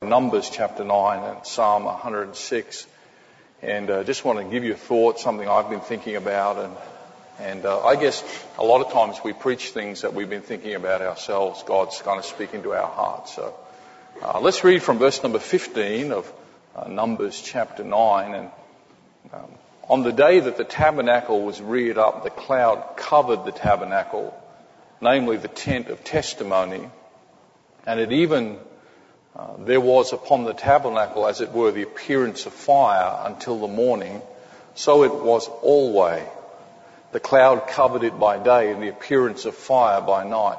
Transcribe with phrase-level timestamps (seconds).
[0.00, 2.86] Numbers chapter 9 and Psalm 106.
[3.62, 6.56] And uh, just want to give you a thought, something I've been thinking about.
[6.56, 6.76] And,
[7.40, 8.22] and uh, I guess
[8.58, 11.64] a lot of times we preach things that we've been thinking about ourselves.
[11.64, 13.34] God's kind of speaking to our hearts.
[13.34, 13.52] So
[14.22, 16.32] uh, let's read from verse number 15 of
[16.76, 18.34] uh, Numbers chapter 9.
[18.34, 18.50] And
[19.32, 19.50] um,
[19.88, 24.32] on the day that the tabernacle was reared up, the cloud covered the tabernacle,
[25.00, 26.88] namely the tent of testimony.
[27.84, 28.58] And it even
[29.36, 33.68] uh, there was upon the tabernacle, as it were, the appearance of fire until the
[33.68, 34.20] morning.
[34.74, 36.24] So it was always.
[37.12, 40.58] The cloud covered it by day and the appearance of fire by night.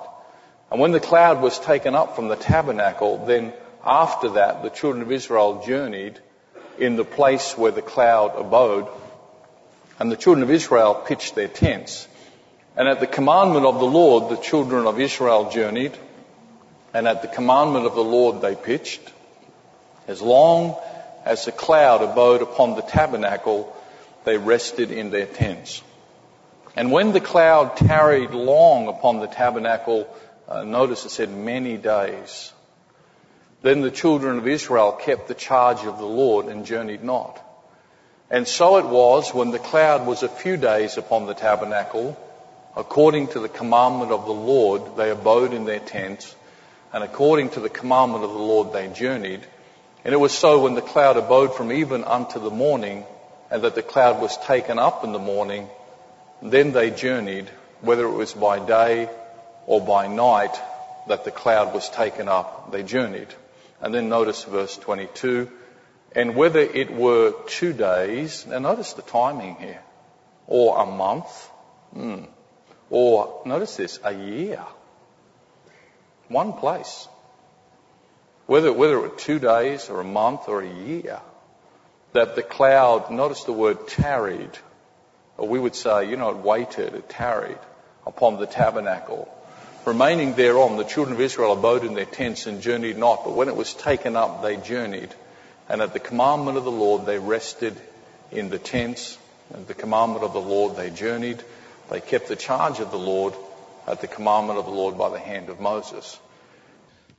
[0.72, 5.02] And when the cloud was taken up from the tabernacle, then after that the children
[5.02, 6.20] of Israel journeyed
[6.78, 8.88] in the place where the cloud abode.
[10.00, 12.08] And the children of Israel pitched their tents.
[12.78, 15.98] And at the commandment of the Lord, the children of Israel journeyed
[16.94, 19.02] and at the commandment of the Lord they pitched.
[20.08, 20.76] As long
[21.26, 23.76] as the cloud abode upon the tabernacle,
[24.24, 25.84] they rested in their tents.
[26.76, 30.08] And when the cloud tarried long upon the tabernacle,
[30.48, 32.52] uh, notice it said many days,
[33.62, 37.40] then the children of Israel kept the charge of the Lord and journeyed not.
[38.32, 42.18] And so it was when the cloud was a few days upon the tabernacle,
[42.76, 46.36] according to the commandment of the Lord, they abode in their tents
[46.94, 49.42] and according to the commandment of the Lord they journeyed.
[50.04, 53.06] And it was so when the cloud abode from even unto the morning,
[53.52, 55.68] and that the cloud was taken up in the morning,
[56.42, 57.50] then they journeyed,
[57.82, 59.10] whether it was by day
[59.66, 60.56] or by night
[61.08, 63.28] that the cloud was taken up, they journeyed.
[63.82, 65.50] And then notice verse 22,
[66.16, 69.82] and whether it were two days, now notice the timing here,
[70.48, 71.30] or a month,
[71.94, 72.24] hmm,
[72.90, 74.64] or notice this, a year
[76.30, 77.08] one place.
[78.46, 81.20] Whether, whether it were two days or a month or a year,
[82.14, 84.58] that the cloud, notice the word tarried,
[85.38, 87.60] or we would say, you know, it waited, it tarried
[88.08, 89.32] upon the tabernacle.
[89.86, 93.48] Remaining thereon, the children of Israel abode in their tents and journeyed not, but when
[93.48, 95.14] it was taken up, they journeyed.
[95.68, 97.80] And at the commandment of the Lord, they rested
[98.32, 99.18] in the tents.
[99.54, 101.42] At the commandment of the Lord, they journeyed.
[101.90, 103.34] They kept the charge of the Lord
[103.90, 106.20] at the commandment of the Lord by the hand of Moses.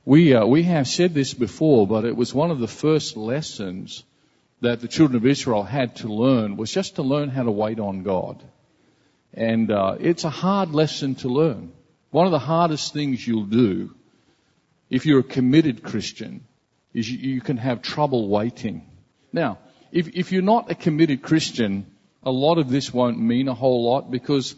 [0.05, 4.03] We, uh, we have said this before, but it was one of the first lessons
[4.61, 7.79] that the children of Israel had to learn was just to learn how to wait
[7.79, 8.41] on God.
[9.33, 11.73] And uh, it's a hard lesson to learn.
[12.09, 13.93] One of the hardest things you'll do
[14.89, 16.45] if you're a committed Christian
[16.93, 18.89] is you, you can have trouble waiting.
[19.33, 19.59] Now,
[19.91, 21.85] if, if you're not a committed Christian,
[22.23, 24.55] a lot of this won't mean a whole lot because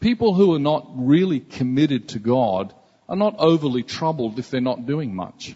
[0.00, 2.74] people who are not really committed to God
[3.08, 5.54] are not overly troubled if they're not doing much.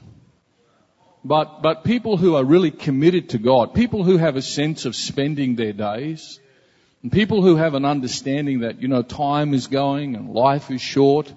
[1.24, 4.96] But, but people who are really committed to God, people who have a sense of
[4.96, 6.40] spending their days,
[7.02, 10.80] and people who have an understanding that, you know, time is going and life is
[10.80, 11.32] short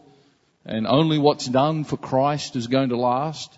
[0.66, 3.58] and only what's done for Christ is going to last,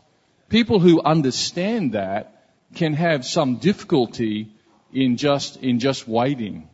[0.50, 4.51] people who understand that can have some difficulty
[4.91, 6.69] in just, in just waiting.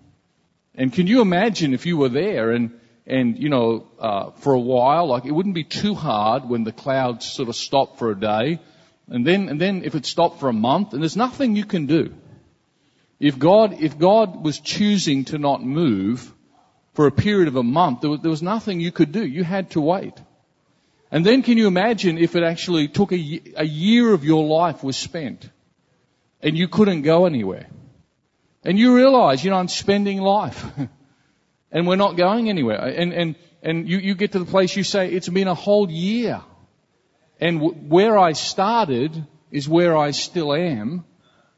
[0.76, 4.60] And can you imagine if you were there and, and you know, uh, for a
[4.60, 8.20] while, like it wouldn't be too hard when the clouds sort of stop for a
[8.20, 8.60] day,
[9.08, 11.88] and then and then if it stopped for a month, and there's nothing you can
[11.88, 12.14] do.
[13.20, 16.34] If God if God was choosing to not move
[16.94, 19.26] for a period of a month, there was, there was nothing you could do.
[19.26, 20.14] You had to wait.
[21.12, 24.84] And then can you imagine if it actually took a, a year of your life
[24.84, 25.50] was spent,
[26.42, 27.68] and you couldn't go anywhere?
[28.64, 30.64] And you realize, you know, I'm spending life.
[31.72, 32.78] and we're not going anywhere.
[32.78, 35.90] And, and, and you, you get to the place you say, it's been a whole
[35.90, 36.42] year.
[37.40, 41.06] And w- where I started is where I still am.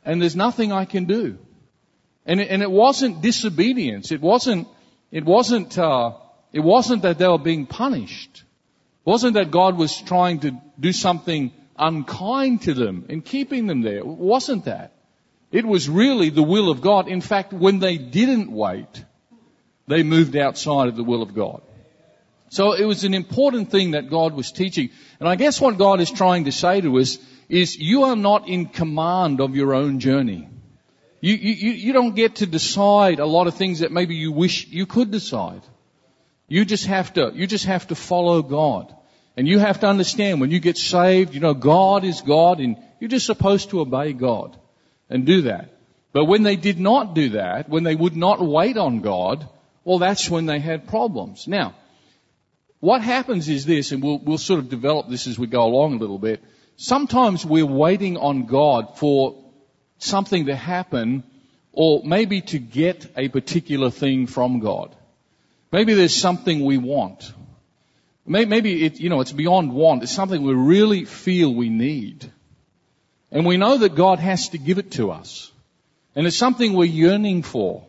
[0.06, 1.38] And there's nothing I can do.
[2.25, 4.12] And it, and it wasn't disobedience.
[4.12, 4.68] It wasn't,
[5.12, 6.14] it wasn't, uh,
[6.53, 8.44] it wasn't that they were being punished.
[9.06, 13.82] It wasn't that God was trying to do something unkind to them and keeping them
[13.82, 13.97] there.
[13.97, 14.92] It wasn't that.
[15.53, 17.08] It was really the will of God.
[17.08, 19.05] In fact, when they didn't wait,
[19.88, 21.61] they moved outside of the will of God.
[22.50, 24.90] So it was an important thing that God was teaching.
[25.20, 27.20] And I guess what God is trying to say to us
[27.50, 30.50] is you are not in command of your own journey.
[31.22, 34.67] You, you, you don't get to decide a lot of things that maybe you wish
[34.67, 35.61] you could decide.
[36.47, 38.91] You just have to, you just have to follow God.
[39.38, 42.76] And you have to understand when you get saved, you know, God is God and
[42.99, 44.58] you're just supposed to obey God
[45.13, 45.69] and do that.
[46.11, 49.47] But when they did not do that, when they would not wait on God,
[49.83, 51.47] well, that's when they had problems.
[51.47, 51.75] Now,
[52.79, 55.93] what happens is this, and we'll, we'll sort of develop this as we go along
[55.93, 56.43] a little bit,
[56.75, 59.35] sometimes we're waiting on God for
[59.99, 61.23] something to happen
[61.71, 64.95] or maybe to get a particular thing from God.
[65.71, 67.31] Maybe there's something we want.
[68.25, 70.03] Maybe it, you know, it's beyond want.
[70.03, 72.31] It's something we really feel we need.
[73.34, 75.52] And we know that God has to give it to us.
[76.16, 77.84] And it's something we're yearning for.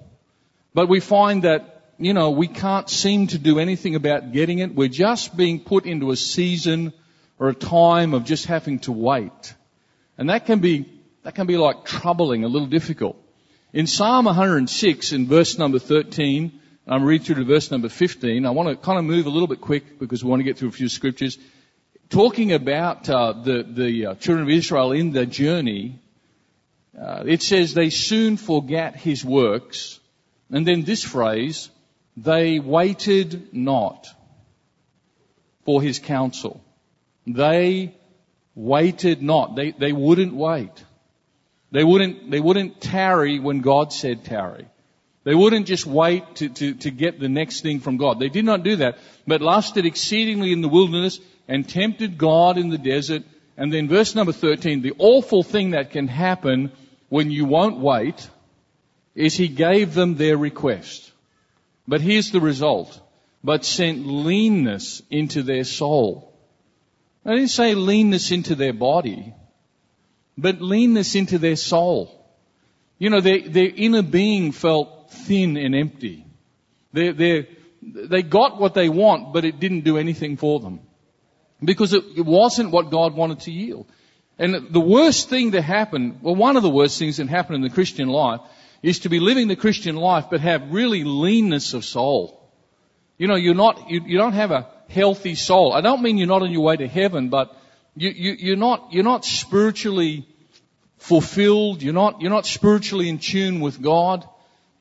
[0.72, 4.74] But we find that, you know, we can't seem to do anything about getting it.
[4.74, 6.94] We're just being put into a season
[7.38, 9.54] or a time of just having to wait.
[10.16, 10.88] And that can be,
[11.24, 13.16] that can be like troubling, a little difficult.
[13.74, 18.46] In Psalm 106 in verse number 13, I'm reading through to verse number 15.
[18.46, 20.56] I want to kind of move a little bit quick because we want to get
[20.56, 21.38] through a few scriptures.
[22.10, 25.98] Talking about uh, the, the uh, children of Israel in their journey,
[26.98, 29.98] uh, it says they soon forgot his works.
[30.50, 31.70] And then this phrase,
[32.16, 34.06] they waited not
[35.64, 36.62] for his counsel.
[37.26, 37.94] They
[38.54, 39.56] waited not.
[39.56, 40.84] They, they wouldn't wait.
[41.72, 44.68] They wouldn't, they wouldn't tarry when God said tarry.
[45.24, 48.20] They wouldn't just wait to, to, to get the next thing from God.
[48.20, 51.18] They did not do that, but lasted exceedingly in the wilderness
[51.48, 53.22] and tempted God in the desert.
[53.56, 56.72] And then verse number 13, the awful thing that can happen
[57.08, 58.28] when you won't wait
[59.14, 61.12] is he gave them their request.
[61.86, 63.00] But here's the result.
[63.42, 66.32] But sent leanness into their soul.
[67.26, 69.34] I didn't say leanness into their body,
[70.36, 72.20] but leanness into their soul.
[72.98, 76.26] You know, their, their inner being felt thin and empty.
[76.92, 77.48] They, they,
[77.82, 80.80] they got what they want, but it didn't do anything for them.
[81.64, 83.86] Because it, wasn't what God wanted to yield.
[84.38, 87.62] And the worst thing to happen, well, one of the worst things that happen in
[87.62, 88.40] the Christian life
[88.82, 92.40] is to be living the Christian life but have really leanness of soul.
[93.16, 95.72] You know, you're not, you, you don't have a healthy soul.
[95.72, 97.56] I don't mean you're not on your way to heaven, but
[97.96, 100.26] you, you, you're not, you're not spiritually
[100.98, 101.82] fulfilled.
[101.82, 104.28] You're not, you're not spiritually in tune with God.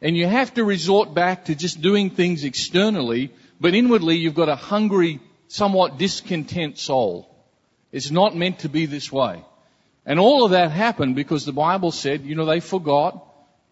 [0.01, 3.31] And you have to resort back to just doing things externally,
[3.61, 5.21] but inwardly you've got a hungry,
[5.53, 7.29] somewhat discontent soul.
[7.91, 9.45] It's not meant to be this way.
[10.03, 13.23] And all of that happened because the Bible said, you know, they forgot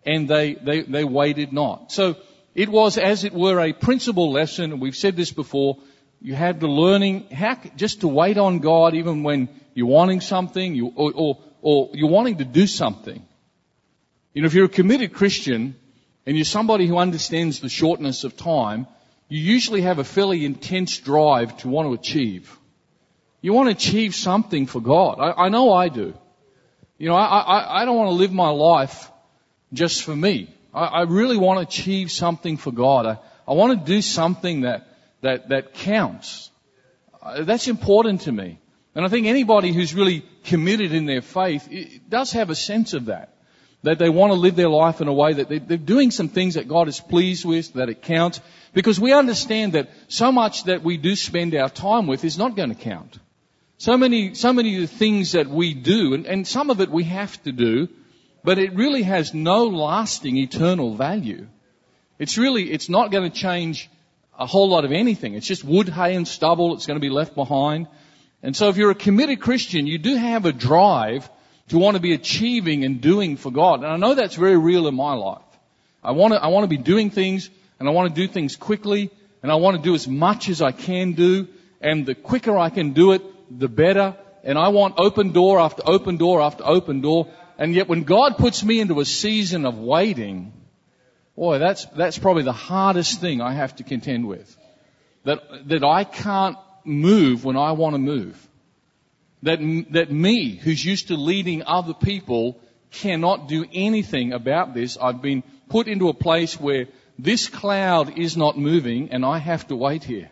[0.05, 1.91] and they, they, they waited not.
[1.91, 2.17] So
[2.53, 5.79] it was, as it were, a principal lesson, we've said this before,
[6.21, 10.75] you had the learning how, just to wait on God even when you're wanting something
[10.75, 13.25] you, or, or, or you're wanting to do something.
[14.35, 15.75] You know, if you're a committed Christian,
[16.27, 18.85] and you're somebody who understands the shortness of time,
[19.31, 22.53] you usually have a fairly intense drive to want to achieve.
[23.39, 25.19] You want to achieve something for God.
[25.21, 26.13] I, I know I do.
[26.97, 29.09] You know, I, I, I, don't want to live my life
[29.71, 30.53] just for me.
[30.73, 33.05] I, I really want to achieve something for God.
[33.05, 34.89] I, I want to do something that,
[35.21, 36.51] that, that counts.
[37.23, 38.59] Uh, that's important to me.
[38.95, 43.05] And I think anybody who's really committed in their faith does have a sense of
[43.05, 43.33] that
[43.83, 46.29] that they want to live their life in a way that they, are doing some
[46.29, 48.39] things that God is pleased with, that it counts,
[48.73, 52.55] because we understand that so much that we do spend our time with is not
[52.55, 53.17] going to count.
[53.77, 56.89] So many, so many of the things that we do, and, and some of it
[56.89, 57.89] we have to do,
[58.43, 61.47] but it really has no lasting eternal value.
[62.19, 63.89] It's really, it's not going to change
[64.37, 65.33] a whole lot of anything.
[65.33, 66.75] It's just wood, hay and stubble.
[66.75, 67.87] It's going to be left behind.
[68.43, 71.29] And so if you're a committed Christian, you do have a drive
[71.71, 73.83] to want to be achieving and doing for God.
[73.83, 75.41] And I know that's very real in my life.
[76.03, 77.49] I want to, I want to be doing things
[77.79, 79.09] and I want to do things quickly
[79.41, 81.47] and I want to do as much as I can do
[81.79, 83.21] and the quicker I can do it,
[83.57, 84.15] the better.
[84.43, 87.31] And I want open door after open door after open door.
[87.57, 90.51] And yet when God puts me into a season of waiting,
[91.37, 94.57] boy, that's, that's probably the hardest thing I have to contend with.
[95.23, 98.47] That, that I can't move when I want to move
[99.43, 99.59] that,
[99.91, 102.59] that me, who's used to leading other people,
[102.91, 104.97] cannot do anything about this.
[105.01, 109.67] I've been put into a place where this cloud is not moving and I have
[109.67, 110.29] to wait here.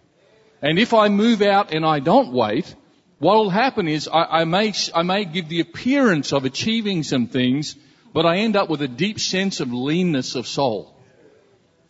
[0.61, 2.75] And if I move out and I don't wait,
[3.19, 7.27] what will happen is I, I, may, I may give the appearance of achieving some
[7.27, 7.75] things,
[8.13, 10.95] but I end up with a deep sense of leanness of soul.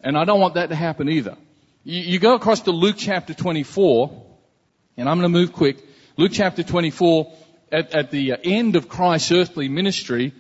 [0.02, 1.38] And I don't want that to happen either.
[1.84, 4.26] You, you go across to Luke chapter 24,
[4.98, 5.78] and I'm going to move quick.
[6.20, 7.32] Luke chapter 24,
[7.72, 10.34] at, at the end of Christ's earthly ministry,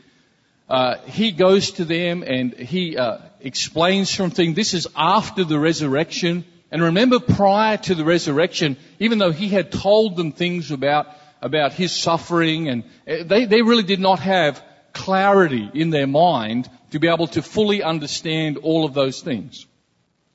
[0.68, 4.54] uh, he goes to them and he uh, explains something.
[4.54, 6.44] This is after the resurrection.
[6.70, 11.08] And remember, prior to the resurrection, even though he had told them things about
[11.42, 16.70] about his suffering, and uh, they, they really did not have clarity in their mind
[16.92, 19.66] to be able to fully understand all of those things.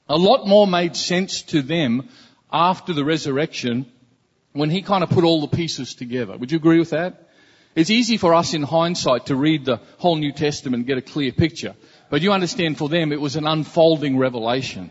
[0.09, 2.09] A lot more made sense to them
[2.51, 3.85] after the resurrection
[4.55, 6.37] when he kind of put all the pieces together.
[6.37, 7.29] Would you agree with that?
[7.75, 11.03] It's easy for us in hindsight to read the whole New Testament and get a
[11.03, 11.75] clear picture.
[12.09, 14.91] But you understand for them it was an unfolding revelation.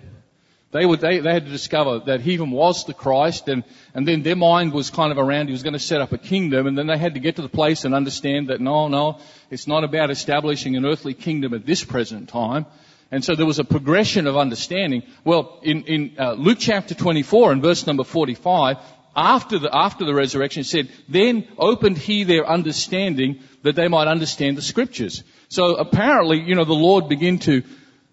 [0.72, 4.06] They, would, they, they had to discover that he even was the Christ and, and
[4.06, 6.68] then their mind was kind of around he was going to set up a kingdom
[6.68, 9.68] and then they had to get to the place and understand that no, no, it's
[9.68, 12.66] not about establishing an earthly kingdom at this present time.
[13.12, 15.04] And so there was a progression of understanding.
[15.24, 18.78] Well, in, in uh, Luke chapter 24 and verse number 45,
[19.16, 24.58] after the, after the resurrection, said, then opened he their understanding that they might understand
[24.58, 25.24] the scriptures.
[25.50, 27.64] So apparently, you know, the Lord began to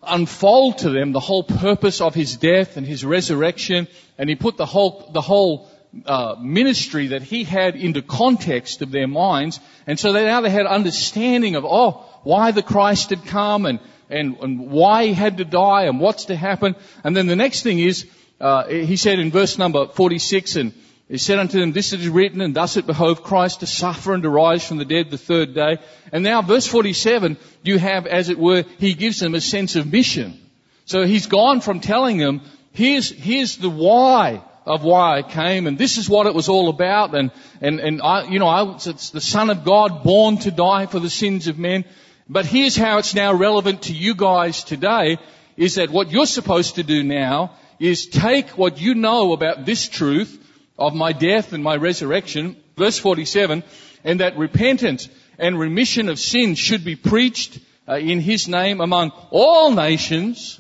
[0.02, 3.88] unfold to them the whole purpose of his death and his resurrection,
[4.18, 5.70] and he put the whole, the whole
[6.06, 10.50] uh, ministry that he had into context of their minds, and so they now they
[10.50, 15.38] had understanding of oh why the Christ had come and and, and why he had
[15.38, 18.06] to die and what's to happen, and then the next thing is
[18.40, 20.72] uh, he said in verse number 46 and
[21.10, 24.22] he said unto them, This is written, and thus it behoved Christ to suffer and
[24.22, 25.78] to rise from the dead the third day.
[26.12, 29.92] And now, verse 47, you have, as it were, he gives them a sense of
[29.92, 30.40] mission.
[30.84, 35.76] So he's gone from telling them, here's, here's the why of why I came, and
[35.76, 39.10] this is what it was all about, and, and, and I, you know, I, it's
[39.10, 41.84] the Son of God born to die for the sins of men.
[42.28, 45.18] But here's how it's now relevant to you guys today,
[45.56, 49.88] is that what you're supposed to do now is take what you know about this
[49.88, 50.36] truth,
[50.80, 53.62] of my death and my resurrection, verse 47,
[54.02, 55.08] and that repentance
[55.38, 60.58] and remission of sins should be preached uh, in His name among all nations,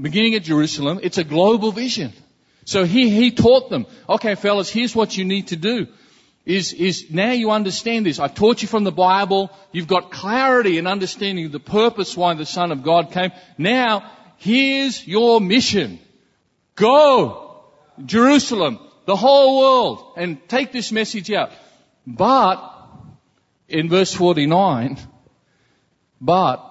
[0.00, 1.00] beginning at Jerusalem.
[1.02, 2.12] It's a global vision.
[2.64, 5.86] So he, he taught them, okay fellas, here's what you need to do.
[6.44, 8.18] Is, is now you understand this.
[8.18, 9.50] I've taught you from the Bible.
[9.72, 13.32] You've got clarity and understanding of the purpose why the Son of God came.
[13.58, 15.98] Now, here's your mission.
[16.74, 17.47] Go!
[18.04, 21.50] Jerusalem, the whole world, and take this message out.
[22.06, 22.62] But,
[23.68, 24.98] in verse 49,
[26.20, 26.64] but,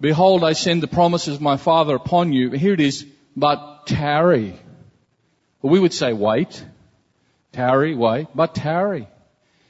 [0.00, 2.50] behold, I send the promises of my Father upon you.
[2.50, 3.06] Here it is,
[3.36, 4.58] but tarry.
[5.62, 6.64] We would say wait.
[7.52, 9.08] Tarry, wait, but tarry.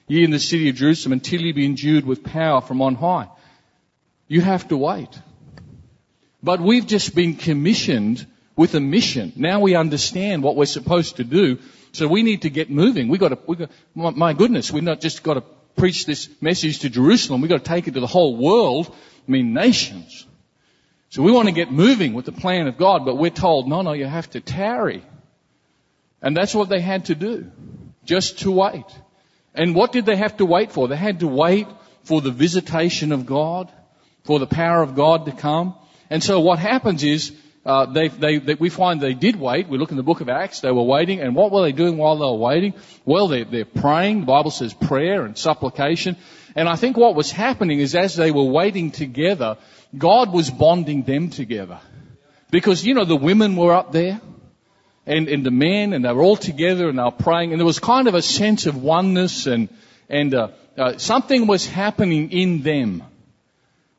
[0.06, 3.28] Ye in the city of Jerusalem until ye be endued with power from on high.
[4.26, 5.08] You have to wait.
[6.42, 8.26] But we've just been commissioned
[8.56, 9.32] with a mission.
[9.36, 11.58] Now we understand what we're supposed to do,
[11.92, 13.08] so we need to get moving.
[13.08, 15.44] We got to, we got, my, goodness, we've not just got to
[15.76, 18.94] preach this message to Jerusalem, we've got to take it to the whole world,
[19.26, 20.26] I mean nations.
[21.10, 23.82] So we want to get moving with the plan of God, but we're told, no,
[23.82, 25.04] no, you have to tarry.
[26.20, 27.50] And that's what they had to do.
[28.04, 28.84] Just to wait.
[29.54, 30.88] And what did they have to wait for?
[30.88, 31.68] They had to wait
[32.02, 33.70] for the visitation of God,
[34.24, 35.76] for the power of God to come.
[36.10, 37.32] And so what happens is,
[37.66, 39.68] uh, they, they, they, we find they did wait.
[39.68, 41.20] We look in the book of Acts, they were waiting.
[41.20, 42.74] And what were they doing while they were waiting?
[43.06, 44.20] Well, they, they're praying.
[44.20, 46.16] The Bible says prayer and supplication.
[46.54, 49.56] And I think what was happening is as they were waiting together,
[49.96, 51.80] God was bonding them together.
[52.50, 54.20] Because, you know, the women were up there
[55.06, 57.66] and, and the men and they were all together and they were praying and there
[57.66, 59.70] was kind of a sense of oneness and,
[60.08, 63.02] and uh, uh, something was happening in them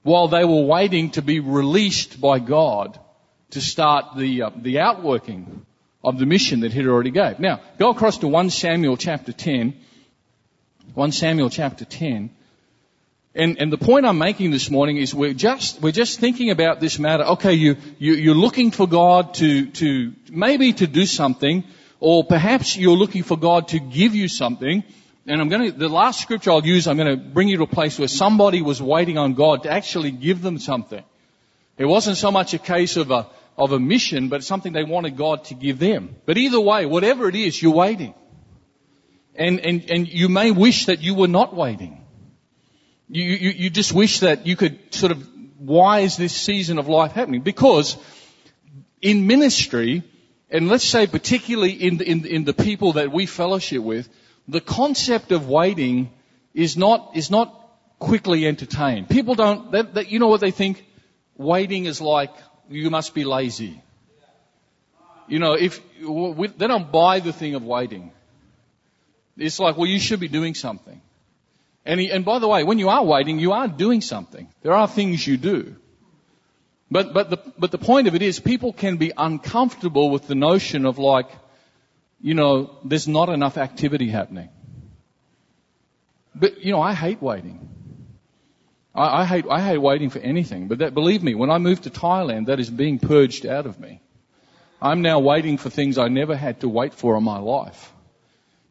[0.04, 3.00] while they were waiting to be released by God
[3.52, 5.66] to start the, uh, the outworking
[6.04, 7.40] of the mission that he'd already gave.
[7.40, 9.74] Now, go across to 1 Samuel chapter 10.
[10.94, 12.30] 1 Samuel chapter 10.
[13.34, 16.80] And, and the point I'm making this morning is we're just, we're just thinking about
[16.80, 17.24] this matter.
[17.24, 21.66] Okay, you, you, you're looking for God to, to, maybe to do something,
[22.00, 24.84] or perhaps you're looking for God to give you something.
[25.28, 27.64] And I'm going to, the last scripture I'll use, I'm going to bring you to
[27.64, 31.04] a place where somebody was waiting on God to actually give them something.
[31.78, 33.28] It wasn't so much a case of a,
[33.58, 36.16] of a mission, but something they wanted God to give them.
[36.26, 38.14] But either way, whatever it is, you're waiting.
[39.36, 42.02] And, and, and you may wish that you were not waiting.
[43.10, 45.28] You, you, you just wish that you could sort of,
[45.58, 47.42] why is this season of life happening?
[47.42, 47.98] Because
[49.02, 50.04] in ministry,
[50.50, 54.10] and let's say particularly in in, in the people that we fellowship with,
[54.48, 56.12] the concept of waiting
[56.54, 59.10] is not, is not quickly entertained.
[59.10, 60.86] People don't, they, they, you know what they think?
[61.38, 62.32] Waiting is like
[62.70, 63.82] you must be lazy.
[65.28, 68.12] You know, if they don't buy the thing of waiting.
[69.38, 71.02] It's like, well, you should be doing something.
[71.86, 74.48] And, he, and by the way, when you are waiting, you are doing something.
[74.64, 75.76] There are things you do.
[76.90, 80.36] But, but, the, but the point of it is people can be uncomfortable with the
[80.36, 81.30] notion of like,
[82.22, 84.50] you know, there's not enough activity happening.
[86.34, 87.70] But, you know, I hate waiting.
[88.96, 91.84] I, I, hate, I hate waiting for anything, but that, believe me, when I moved
[91.84, 94.02] to Thailand, that is being purged out of me.
[94.82, 97.92] I'm now waiting for things I never had to wait for in my life.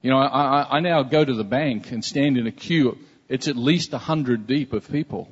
[0.03, 2.99] You know, I, I now go to the bank and stand in a queue.
[3.29, 5.29] It's at least a hundred deep of people.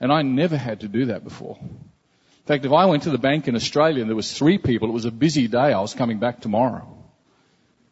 [0.00, 1.58] And I never had to do that before.
[1.60, 4.88] In fact, if I went to the bank in Australia and there was three people,
[4.88, 6.86] it was a busy day, I was coming back tomorrow.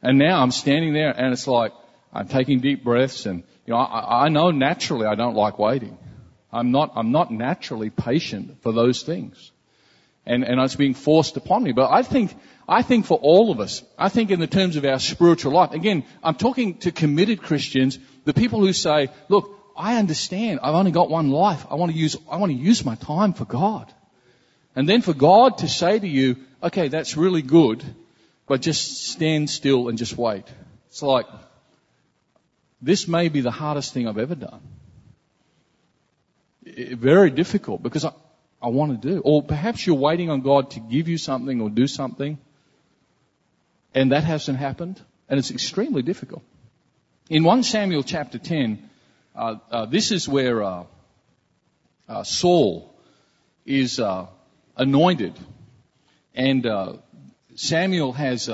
[0.03, 1.73] And now I'm standing there and it's like,
[2.13, 5.97] I'm taking deep breaths and, you know, I, I know naturally I don't like waiting.
[6.53, 9.51] I'm not, I'm not naturally patient for those things.
[10.27, 11.73] And, and it's being forced upon me.
[11.73, 12.33] But I think
[12.69, 15.73] I think for all of us, I think in the terms of our spiritual life,
[15.73, 20.93] again, I'm talking to committed Christians, the people who say, look, I understand, I've only
[20.93, 23.93] got one life, I want to use, I want to use my time for God.
[24.77, 27.85] And then for God to say to you, okay, that's really good,
[28.47, 30.45] but just stand still and just wait.
[30.89, 31.27] It's like,
[32.81, 34.61] this may be the hardest thing I've ever done.
[36.65, 38.13] Very difficult because I,
[38.61, 39.21] I want to do.
[39.21, 42.39] Or perhaps you're waiting on God to give you something or do something
[43.95, 46.43] and that hasn't happened, and it's extremely difficult.
[47.29, 48.91] In 1 Samuel chapter 10,
[49.35, 50.85] uh, uh, this is where uh,
[52.09, 52.95] uh Saul
[53.65, 54.27] is uh,
[54.77, 55.39] anointed,
[56.35, 56.95] and uh,
[57.55, 58.51] Samuel has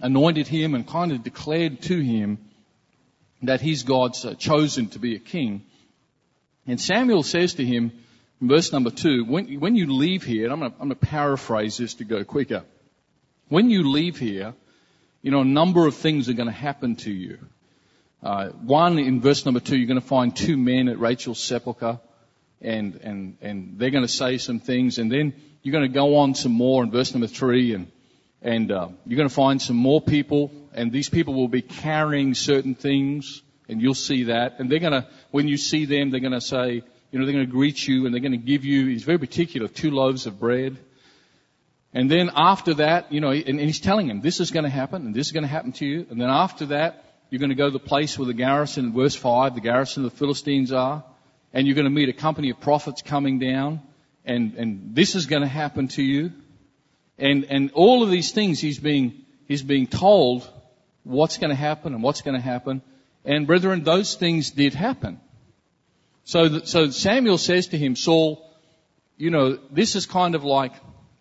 [0.00, 2.38] anointed him and kind of declared to him
[3.42, 5.64] that he's God's chosen to be a king.
[6.66, 7.92] And Samuel says to him,
[8.40, 12.04] verse number two, when, when you leave here, and I'm going to paraphrase this to
[12.04, 12.64] go quicker.
[13.48, 14.54] When you leave here,
[15.22, 17.38] you know, a number of things are going to happen to you.
[18.22, 22.00] Uh, one, in verse number two, you're going to find two men at Rachel's sepulchre,
[22.62, 26.16] and, and, and they're going to say some things, and then you're going to go
[26.16, 27.90] on some more in verse number three, and,
[28.40, 32.34] and uh, you're going to find some more people, and these people will be carrying
[32.34, 36.20] certain things, and you'll see that, and they're going to, when you see them, they're
[36.20, 38.64] going to say, you know, they're going to greet you, and they're going to give
[38.64, 40.76] you, he's very particular, two loaves of bread,
[41.94, 44.70] and then after that, you know, and, and he's telling him, this is going to
[44.70, 46.06] happen, and this is going to happen to you.
[46.10, 49.14] And then after that, you're going to go to the place where the garrison, verse
[49.14, 51.04] 5, the garrison of the Philistines are,
[51.52, 53.80] and you're going to meet a company of prophets coming down,
[54.24, 56.32] and, and this is going to happen to you.
[57.16, 60.50] And, and all of these things he's being, he's being told
[61.04, 62.82] what's going to happen and what's going to happen.
[63.24, 65.20] And brethren, those things did happen.
[66.24, 68.50] So, so Samuel says to him, Saul,
[69.16, 70.72] you know, this is kind of like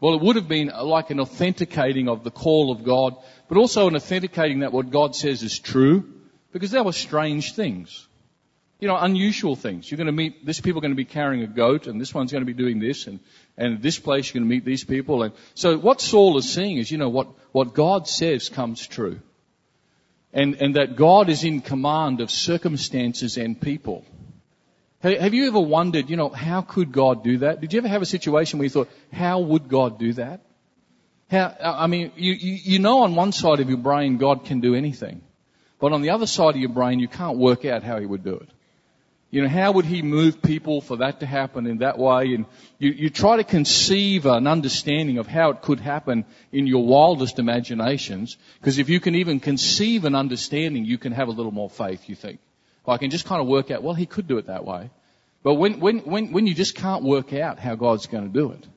[0.04, 3.16] well, it would have been uh, like an authenticating of the call of God,
[3.48, 6.04] but also an authenticating that what God says is true,
[6.52, 8.06] because there were strange things.
[8.82, 9.90] You know, unusual things.
[9.90, 12.14] You're going to meet, this people are going to be carrying a goat, and this
[12.14, 13.22] one's going to be doing this, and,
[13.56, 15.24] and this place you're going to meet these people.
[15.24, 19.22] And so what Saul is seeing is, you know, what, what God says comes true.
[20.34, 24.04] And, and that God is in command of circumstances and people.
[25.04, 27.60] Have you ever wondered, you know, how could God do that?
[27.60, 30.42] Did you ever have a situation where you thought, how would God do that?
[31.30, 34.62] How, I mean, you, you, you know on one side of your brain God can
[34.62, 35.22] do anything.
[35.80, 38.24] But on the other side of your brain, you can't work out how he would
[38.24, 38.50] do it.
[39.34, 42.36] You know, how would he move people for that to happen in that way?
[42.36, 42.46] And
[42.78, 47.40] you, you try to conceive an understanding of how it could happen in your wildest
[47.40, 48.38] imaginations.
[48.60, 52.08] Because if you can even conceive an understanding, you can have a little more faith,
[52.08, 52.42] you think.
[52.88, 54.92] I can just kind of work out, well, he could do it that way.
[55.42, 58.52] But when, when, when, when you just can't work out how God's going to do
[58.52, 58.68] it,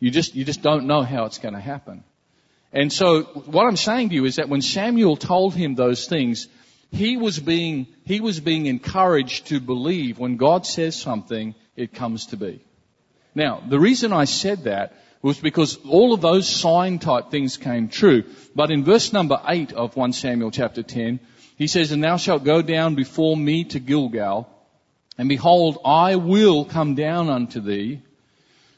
[0.00, 2.04] you just, you just don't know how it's going to happen.
[2.72, 6.48] And so what I'm saying to you is that when Samuel told him those things,
[6.94, 12.26] he was being, he was being encouraged to believe when God says something, it comes
[12.26, 12.64] to be.
[13.34, 17.88] Now, the reason I said that was because all of those sign type things came
[17.88, 18.24] true.
[18.54, 21.18] But in verse number 8 of 1 Samuel chapter 10,
[21.56, 24.48] he says, And thou shalt go down before me to Gilgal,
[25.18, 28.02] and behold, I will come down unto thee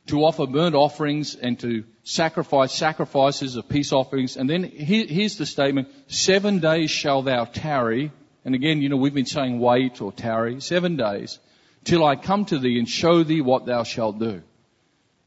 [0.07, 4.37] to offer burnt offerings and to sacrifice sacrifices of peace offerings.
[4.37, 8.13] And then here's the statement, seven days shall thou tarry.
[8.45, 11.39] And again, you know, we've been saying wait or tarry, seven days,
[11.85, 14.43] till I come to thee and show thee what thou shalt do.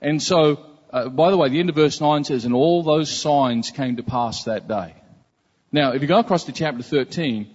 [0.01, 3.11] And so, uh, by the way, the end of verse 9 says, and all those
[3.11, 4.95] signs came to pass that day.
[5.71, 7.53] Now, if you go across to chapter 13,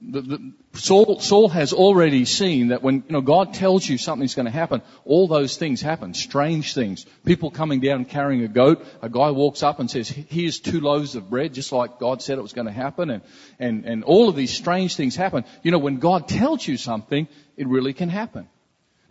[0.00, 4.34] the, the, Saul, Saul, has already seen that when you know, God tells you something's
[4.34, 6.14] going to happen, all those things happen.
[6.14, 7.04] Strange things.
[7.24, 8.84] People coming down carrying a goat.
[9.02, 12.38] A guy walks up and says, here's two loaves of bread, just like God said
[12.38, 13.10] it was going to happen.
[13.10, 13.22] And,
[13.58, 15.44] and, and all of these strange things happen.
[15.62, 18.48] You know, when God tells you something, it really can happen.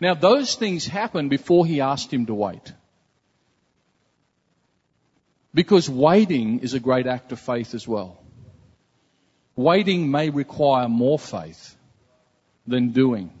[0.00, 2.72] Now, those things happen before he asked him to wait.
[5.52, 8.22] Because waiting is a great act of faith as well.
[9.58, 11.76] Waiting may require more faith
[12.64, 13.32] than doing.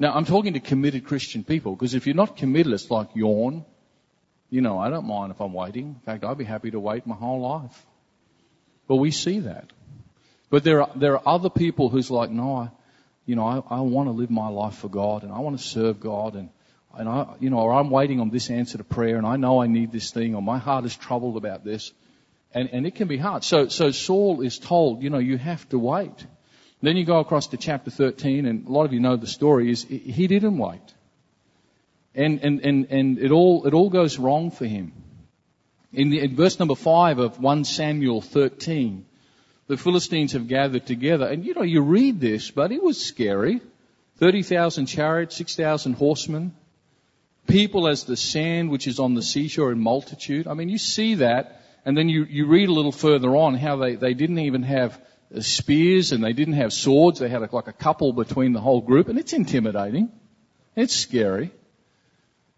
[0.00, 3.64] Now, I'm talking to committed Christian people because if you're not committed, it's like yawn.
[4.50, 5.90] You know, I don't mind if I'm waiting.
[5.90, 7.86] In fact, I'd be happy to wait my whole life.
[8.88, 9.72] But we see that.
[10.50, 12.70] But there are, there are other people who's like, no, I,
[13.26, 15.64] you know, I, I want to live my life for God and I want to
[15.64, 16.50] serve God and,
[16.98, 19.62] and I, you know, or I'm waiting on this answer to prayer and I know
[19.62, 21.92] I need this thing or my heart is troubled about this.
[22.54, 23.42] And, and it can be hard.
[23.42, 26.26] So, so Saul is told, you know, you have to wait.
[26.80, 29.70] Then you go across to chapter 13 and a lot of you know the story
[29.70, 30.94] is he didn't wait.
[32.14, 34.92] And, and, and, and it all, it all goes wrong for him.
[35.92, 39.04] In, the, in verse number 5 of 1 Samuel 13,
[39.66, 41.26] the Philistines have gathered together.
[41.26, 43.60] And you know, you read this, but it was scary.
[44.18, 46.54] 30,000 chariots, 6,000 horsemen,
[47.46, 50.46] people as the sand which is on the seashore in multitude.
[50.46, 53.76] I mean, you see that, and then you, you read a little further on how
[53.76, 55.00] they, they didn't even have
[55.34, 57.18] uh, spears and they didn't have swords.
[57.18, 60.10] They had a, like a couple between the whole group, and it's intimidating.
[60.76, 61.50] It's scary.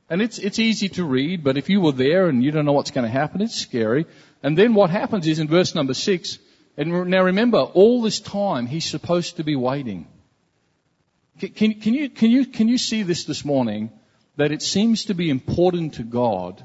[0.08, 2.72] And it's, it's easy to read, but if you were there and you don't know
[2.72, 4.06] what's going to happen, it's scary.
[4.42, 6.38] And then what happens is in verse number six,
[6.76, 10.06] and now remember, all this time he's supposed to be waiting.
[11.40, 13.90] Can, can, you, can, you, can you see this this morning?
[14.36, 16.62] That it seems to be important to God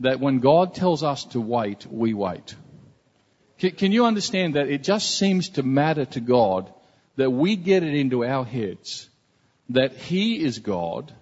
[0.00, 2.54] that when God tells us to wait, we wait.
[3.58, 6.72] Can, can you understand that it just seems to matter to God
[7.16, 9.08] that we get it into our heads
[9.70, 11.12] that He is God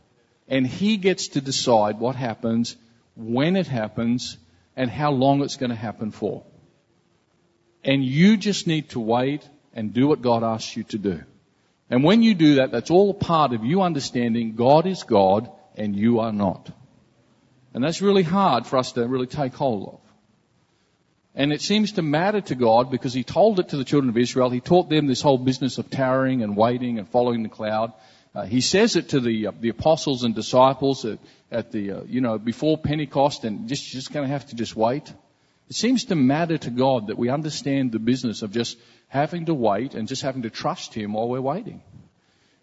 [0.49, 2.77] and He gets to decide what happens,
[3.17, 4.37] when it happens,
[4.77, 6.45] and how long it's going to happen for.
[7.85, 11.23] And you just need to wait and do what God asks you to do.
[11.91, 15.95] And when you do that, that's all part of you understanding God is God and
[15.95, 16.71] you are not.
[17.75, 20.01] And that's really hard for us to really take hold of.
[21.35, 24.17] And it seems to matter to God because He told it to the children of
[24.17, 24.49] Israel.
[24.49, 27.93] He taught them this whole business of tarrying and waiting and following the cloud.
[28.33, 31.19] Uh, he says it to the uh, the apostles and disciples at,
[31.51, 34.77] at the uh, you know before Pentecost, and just just going to have to just
[34.77, 35.13] wait.
[35.69, 38.77] It seems to matter to God that we understand the business of just
[39.09, 41.83] having to wait and just having to trust Him while we're waiting.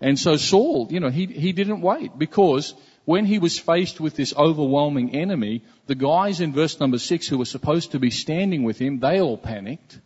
[0.01, 2.73] And so Saul, you know, he, he didn't wait because
[3.05, 7.37] when he was faced with this overwhelming enemy, the guys in verse number six who
[7.37, 9.99] were supposed to be standing with him, they all panicked.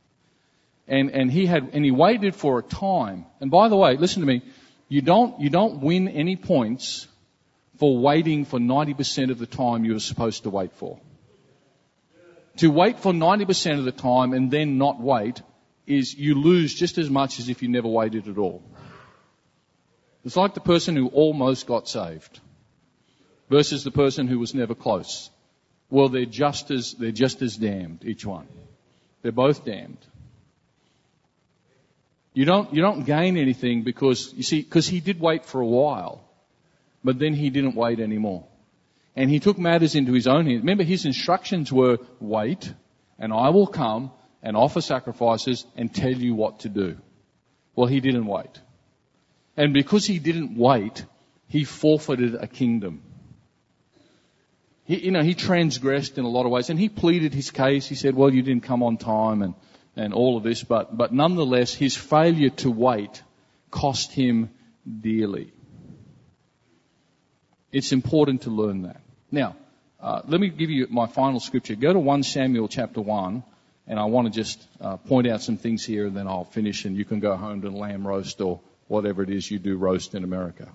[0.87, 3.25] And, and he had, and he waited for a time.
[3.41, 4.43] And by the way, listen to me,
[4.87, 7.07] you don't, you don't win any points
[7.79, 10.99] for waiting for 90% of the time you were supposed to wait for.
[12.57, 15.41] To wait for 90% of the time and then not wait
[15.85, 18.63] is you lose just as much as if you never waited at all.
[20.23, 22.39] It's like the person who almost got saved
[23.49, 25.29] versus the person who was never close.
[25.89, 28.47] Well, they're just as, they're just as damned, each one.
[29.21, 29.97] They're both damned.
[32.33, 35.65] You don't, you don't gain anything because, you see, because he did wait for a
[35.65, 36.21] while,
[37.03, 38.45] but then he didn't wait anymore.
[39.15, 40.59] And he took matters into his own hands.
[40.59, 42.73] Remember, his instructions were wait,
[43.17, 44.11] and I will come
[44.43, 46.97] and offer sacrifices and tell you what to do.
[47.75, 48.59] Well, he didn't wait.
[49.55, 51.05] And because he didn't wait,
[51.47, 53.01] he forfeited a kingdom.
[54.85, 57.87] He, you know, he transgressed in a lot of ways, and he pleaded his case.
[57.87, 59.55] He said, "Well, you didn't come on time," and
[59.95, 63.21] and all of this, but but nonetheless, his failure to wait
[63.71, 64.49] cost him
[65.01, 65.51] dearly.
[67.71, 69.01] It's important to learn that.
[69.31, 69.55] Now,
[69.99, 71.75] uh, let me give you my final scripture.
[71.75, 73.43] Go to 1 Samuel chapter 1,
[73.87, 76.85] and I want to just uh, point out some things here, and then I'll finish,
[76.85, 80.15] and you can go home to lamb roast or whatever it is you do roast
[80.15, 80.69] in America.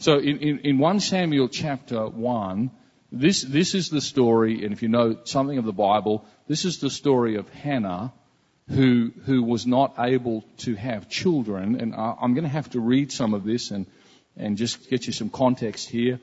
[0.00, 2.70] So in, in, in 1 Samuel chapter 1,
[3.10, 6.78] this, this is the story, and if you know something of the Bible, this is
[6.78, 8.12] the story of Hannah
[8.68, 11.80] who, who was not able to have children.
[11.80, 13.86] And I, I'm going to have to read some of this and,
[14.36, 16.20] and just get you some context here.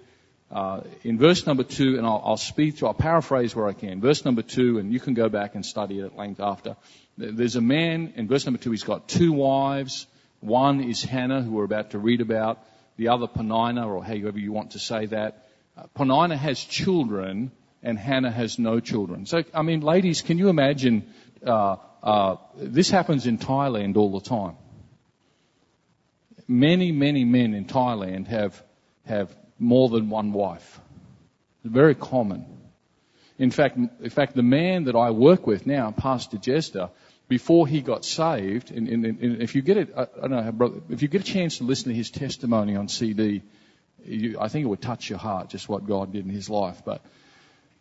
[0.51, 3.99] Uh, in verse number two, and I'll, I'll speak to, I'll paraphrase where I can.
[3.99, 6.77] Verse number two, and you can go back and study it at length after.
[7.17, 10.05] There's a man, in verse number two, he's got two wives.
[10.39, 12.59] One is Hannah, who we're about to read about.
[12.97, 15.47] The other, Peninnah, or however you want to say that.
[15.77, 17.51] Uh, Peninnah has children,
[17.83, 19.25] and Hannah has no children.
[19.25, 21.13] So, I mean, ladies, can you imagine
[21.45, 24.55] uh, uh, this happens in Thailand all the time.
[26.47, 28.61] Many, many men in Thailand have
[29.05, 30.79] have more than one wife.
[31.63, 32.45] Very common.
[33.37, 36.89] In fact, in fact, the man that I work with now, Pastor Jester,
[37.27, 40.81] before he got saved, and, and, and if you get it, I, I, don't know,
[40.89, 43.41] if you get a chance to listen to his testimony on CD,
[44.03, 46.83] you, I think it would touch your heart just what God did in his life.
[46.85, 47.01] But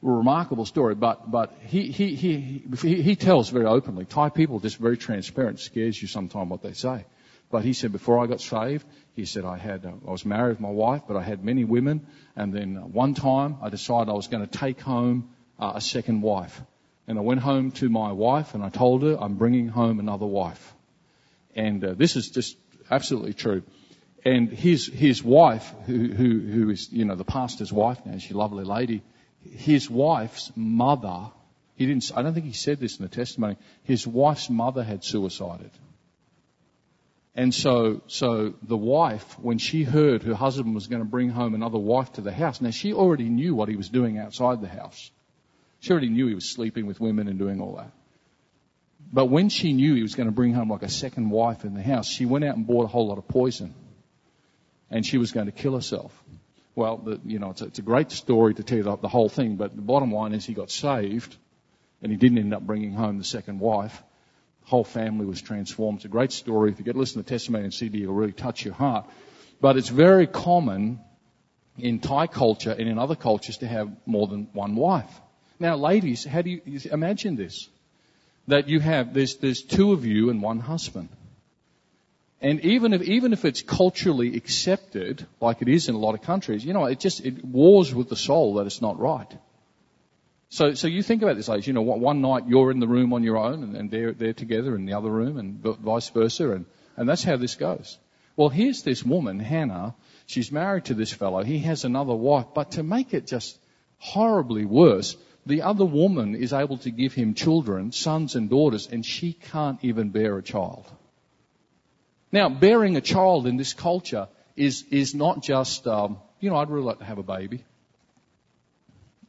[0.03, 4.07] a remarkable story, but, but he, he, he, he, he tells very openly.
[4.07, 5.61] Thai people are just very transparent.
[5.61, 7.05] Scares you sometimes what they say.
[7.51, 10.55] But he said, before I got saved, he said, I had, uh, I was married
[10.55, 12.07] with my wife, but I had many women.
[12.35, 15.81] And then uh, one time I decided I was going to take home uh, a
[15.81, 16.61] second wife.
[17.07, 20.27] And I went home to my wife and I told her, I'm bringing home another
[20.27, 20.75] wife.
[21.55, 22.57] And uh, this is just
[22.91, 23.63] absolutely true.
[24.25, 28.31] And his, his wife, who, who, who is, you know, the pastor's wife now, she's
[28.33, 29.03] a lovely lady,
[29.43, 31.31] his wife's mother,
[31.77, 35.05] he didn't, I don't think he said this in the testimony, his wife's mother had
[35.05, 35.71] suicided.
[37.35, 41.55] And so, so the wife, when she heard her husband was going to bring home
[41.55, 44.69] another wife to the house, now she already knew what he was doing outside the
[44.69, 45.11] house.
[45.85, 47.93] She already knew he was sleeping with women and doing all that.
[49.13, 51.75] But when she knew he was going to bring home like a second wife in
[51.75, 53.75] the house, she went out and bought a whole lot of poison.
[54.91, 56.11] And she was going to kill herself.
[56.75, 59.09] Well, the, you know, it's a, it's a great story to tell you the, the
[59.09, 61.37] whole thing, but the bottom line is he got saved
[62.01, 64.03] and he didn't end up bringing home the second wife
[64.63, 65.99] The whole family was transformed.
[65.99, 66.71] It's a great story.
[66.71, 69.05] If you get to listen to the testimony and CD, it'll really touch your heart.
[69.61, 71.01] But it's very common
[71.77, 75.21] in Thai culture and in other cultures to have more than one wife.
[75.59, 77.69] Now, ladies, how do you imagine this?
[78.49, 81.09] That you have there's there's two of you and one husband.
[82.41, 86.23] And even if even if it's culturally accepted, like it is in a lot of
[86.23, 89.33] countries, you know, it just it wars with the soul that it's not right.
[90.51, 91.67] So, so you think about this, ladies.
[91.67, 94.35] You know, one night you're in the room on your own, and, and they're they're
[94.35, 97.99] together in the other room, and vice versa, and and that's how this goes.
[98.37, 99.95] Well, here's this woman, Hannah.
[100.27, 101.43] She's married to this fellow.
[101.43, 103.59] He has another wife, but to make it just
[103.99, 109.05] horribly worse, the other woman is able to give him children, sons and daughters, and
[109.05, 110.91] she can't even bear a child.
[112.33, 116.71] Now, bearing a child in this culture is is not just, um, you know, I'd
[116.71, 117.65] really like to have a baby.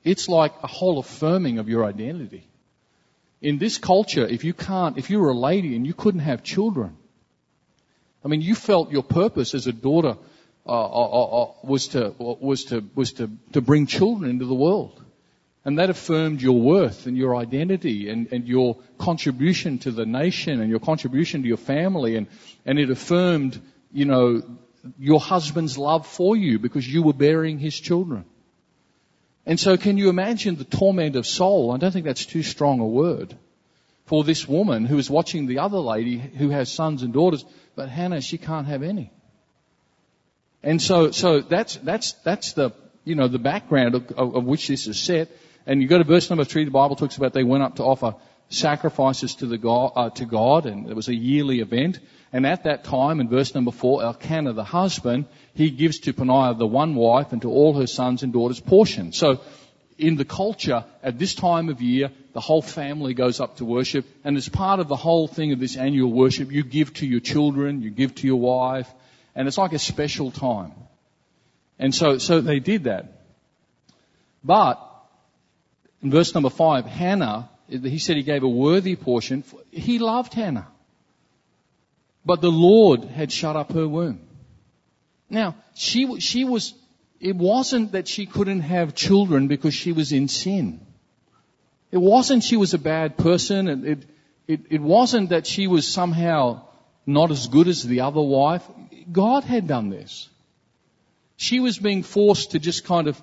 [0.03, 2.47] It's like a whole affirming of your identity.
[3.41, 6.43] In this culture, if you can't, if you were a lady and you couldn't have
[6.43, 6.97] children,
[8.23, 10.17] I mean, you felt your purpose as a daughter
[10.67, 14.55] uh, uh, uh, uh was to was to was to to bring children into the
[14.55, 15.04] world,
[15.65, 20.61] and that affirmed your worth and your identity and and your contribution to the nation
[20.61, 22.27] and your contribution to your family, and
[22.65, 23.59] and it affirmed,
[23.91, 24.43] you know,
[24.99, 28.25] your husband's love for you because you were bearing his children.
[29.45, 31.71] And so can you imagine the torment of soul?
[31.71, 33.35] I don't think that's too strong a word.
[34.05, 37.43] For this woman who is watching the other lady who has sons and daughters,
[37.75, 39.11] but Hannah, she can't have any.
[40.61, 42.71] And so, so that's, that's, that's the,
[43.03, 45.29] you know, the background of, of, of which this is set.
[45.65, 47.83] And you go to verse number three, the Bible talks about they went up to
[47.83, 48.15] offer
[48.49, 51.99] sacrifices to the God, uh, to God, and it was a yearly event.
[52.31, 56.55] And at that time, in verse number four, Elkanah, the husband, he gives to Peninnah
[56.55, 59.13] the one wife and to all her sons and daughters portion.
[59.13, 59.41] So,
[59.97, 64.05] in the culture, at this time of year, the whole family goes up to worship,
[64.25, 67.21] and as part of the whole thing of this annual worship, you give to your
[67.21, 68.93] children, you give to your wife,
[69.35, 70.73] and it's like a special time.
[71.79, 73.21] And so, so they did that.
[74.43, 74.84] But,
[76.05, 79.43] in verse number five, Hannah, he said he gave a worthy portion.
[79.71, 80.67] He loved Hannah.
[82.23, 84.19] But the Lord had shut up her womb.
[85.31, 86.75] Now, she, she was,
[87.19, 90.79] it wasn't that she couldn't have children because she was in sin.
[91.91, 93.67] It wasn't she was a bad person.
[93.67, 94.05] It, it,
[94.47, 96.67] it, it wasn't that she was somehow
[97.07, 98.61] not as good as the other wife.
[99.11, 100.29] God had done this.
[101.35, 103.19] She was being forced to just kind of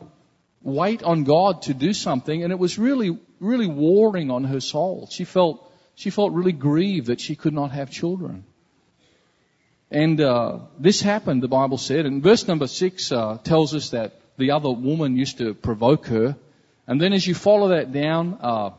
[0.63, 5.09] wait on God to do something, and it was really, really warring on her soul.
[5.11, 8.45] She felt, she felt really grieved that she could not have children.
[9.91, 12.07] And uh, this happened, the Bible said.
[12.07, 16.37] And verse number six uh, tells us that the other woman used to provoke her.
[16.87, 18.71] And then as you follow that down, uh,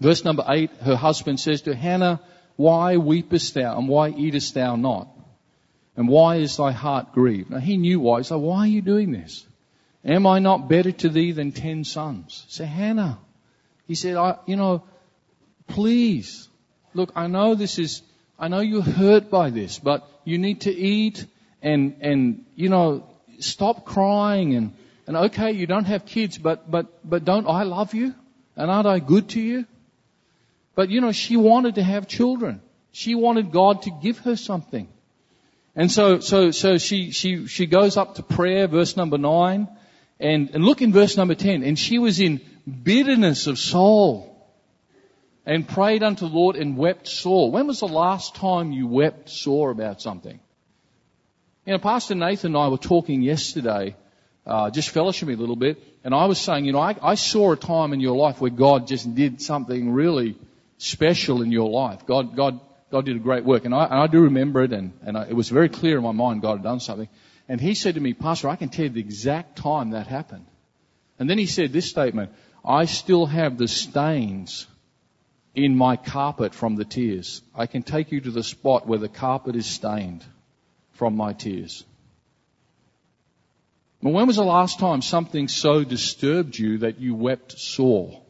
[0.00, 2.20] verse number eight, her husband says to Hannah,
[2.56, 5.08] Why weepest thou, and why eatest thou not?
[5.96, 7.50] And why is thy heart grieved?
[7.50, 8.18] Now he knew why.
[8.18, 9.46] He said, Why are you doing this?
[10.06, 12.46] Am I not better to thee than ten sons?
[12.48, 13.18] Say, Hannah.
[13.88, 14.84] He said, I, you know,
[15.66, 16.48] please.
[16.94, 18.02] Look, I know this is
[18.38, 21.24] I know you're hurt by this, but you need to eat
[21.62, 24.74] and, and, you know, stop crying and,
[25.06, 28.14] and okay, you don't have kids, but, but, but don't I love you?
[28.56, 29.64] And aren't I good to you?
[30.74, 32.60] But you know, she wanted to have children.
[32.92, 34.88] She wanted God to give her something.
[35.74, 39.68] And so, so, so she, she, she goes up to prayer, verse number nine,
[40.18, 42.40] and, and look in verse number ten, and she was in
[42.82, 44.32] bitterness of soul
[45.44, 47.50] and prayed unto the Lord and wept sore.
[47.50, 50.40] When was the last time you wept sore about something?
[51.64, 53.96] You know, Pastor Nathan and I were talking yesterday,
[54.46, 57.52] uh, just fellowshipping a little bit, and I was saying, you know, I, I saw
[57.52, 60.36] a time in your life where God just did something really
[60.78, 62.06] special in your life.
[62.06, 63.64] God, God God did a great work.
[63.64, 66.04] And I, and I do remember it, and, and I, it was very clear in
[66.04, 67.08] my mind God had done something.
[67.48, 70.46] And he said to me, Pastor, I can tell you the exact time that happened.
[71.18, 72.32] And then he said this statement,
[72.64, 74.66] I still have the stains
[75.54, 77.40] in my carpet from the tears.
[77.54, 80.24] I can take you to the spot where the carpet is stained
[80.92, 81.84] from my tears.
[84.02, 88.22] Well, when was the last time something so disturbed you that you wept sore?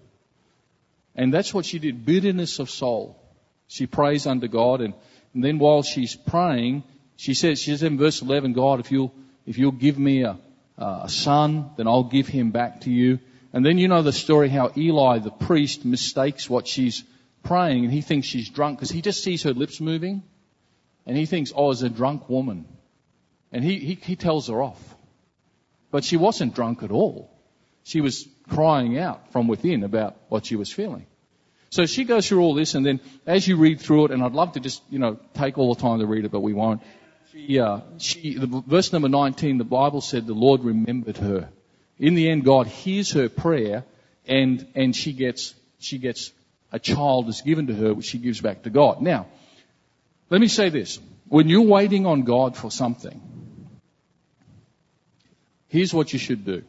[1.16, 3.20] And that's what she did, bitterness of soul.
[3.66, 4.94] She prays unto God and,
[5.34, 6.84] and then while she's praying,
[7.16, 9.12] she says, she says in verse 11, God, if you'll,
[9.46, 10.38] if you'll give me a,
[10.78, 13.18] a son, then I'll give him back to you.
[13.52, 17.04] And then you know the story how Eli, the priest, mistakes what she's
[17.42, 20.22] praying and he thinks she's drunk because he just sees her lips moving
[21.06, 22.66] and he thinks, oh, it's a drunk woman.
[23.52, 24.96] And he, he, he tells her off.
[25.90, 27.30] But she wasn't drunk at all.
[27.84, 31.06] She was crying out from within about what she was feeling.
[31.70, 34.32] So she goes through all this, and then as you read through it, and I'd
[34.32, 36.82] love to just, you know, take all the time to read it, but we won't.
[37.36, 41.50] She, uh, she, the, verse number 19, the Bible said the Lord remembered her.
[41.98, 43.84] In the end, God hears her prayer,
[44.26, 46.32] and, and she gets, she gets,
[46.72, 49.02] a child is given to her, which she gives back to God.
[49.02, 49.26] Now,
[50.30, 50.98] let me say this.
[51.28, 53.20] When you're waiting on God for something,
[55.68, 56.62] here's what you should do.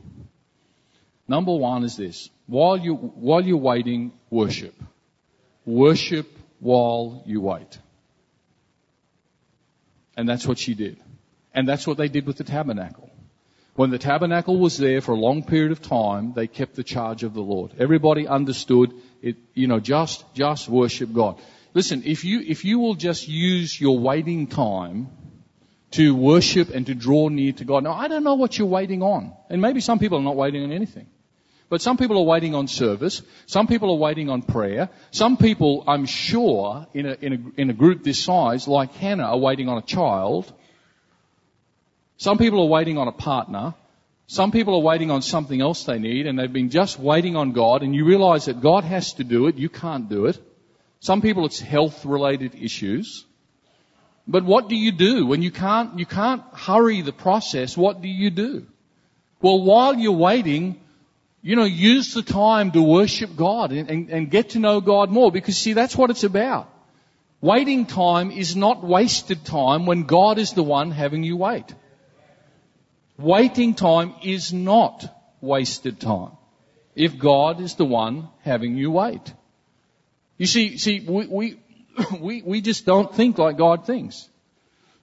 [1.29, 2.29] Number one is this.
[2.45, 4.75] While you, while you're waiting, worship.
[5.65, 6.27] Worship
[6.59, 7.79] while you wait.
[10.17, 10.97] And that's what she did.
[11.53, 13.09] And that's what they did with the tabernacle.
[13.75, 17.23] When the tabernacle was there for a long period of time, they kept the charge
[17.23, 17.71] of the Lord.
[17.77, 21.39] Everybody understood it, you know, just, just worship God.
[21.75, 25.09] Listen, if you, if you will just use your waiting time
[25.91, 27.83] to worship and to draw near to God.
[27.83, 29.33] Now, I don't know what you're waiting on.
[29.49, 31.07] And maybe some people are not waiting on anything.
[31.69, 33.21] But some people are waiting on service.
[33.45, 34.89] Some people are waiting on prayer.
[35.11, 39.25] Some people, I'm sure, in a, in a, in a group this size, like Hannah,
[39.25, 40.51] are waiting on a child.
[42.17, 43.73] Some people are waiting on a partner.
[44.27, 47.51] Some people are waiting on something else they need and they've been just waiting on
[47.51, 49.55] God and you realize that God has to do it.
[49.55, 50.37] You can't do it.
[50.99, 53.25] Some people it's health related issues.
[54.27, 57.77] But what do you do when you can't, you can't hurry the process?
[57.77, 58.65] What do you do?
[59.41, 60.81] Well, while you're waiting,
[61.41, 65.09] you know, use the time to worship God and, and, and get to know God
[65.09, 66.69] more because see, that's what it's about.
[67.39, 71.73] Waiting time is not wasted time when God is the one having you wait.
[73.17, 75.05] Waiting time is not
[75.39, 76.31] wasted time
[76.95, 79.33] if God is the one having you wait.
[80.37, 81.59] You see, see, we, we,
[82.19, 84.27] we, we just don't think like God thinks.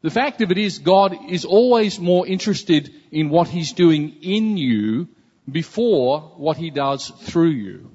[0.02, 4.56] The fact of it is God is always more interested in what He's doing in
[4.56, 5.08] you
[5.50, 7.90] before what he does through you.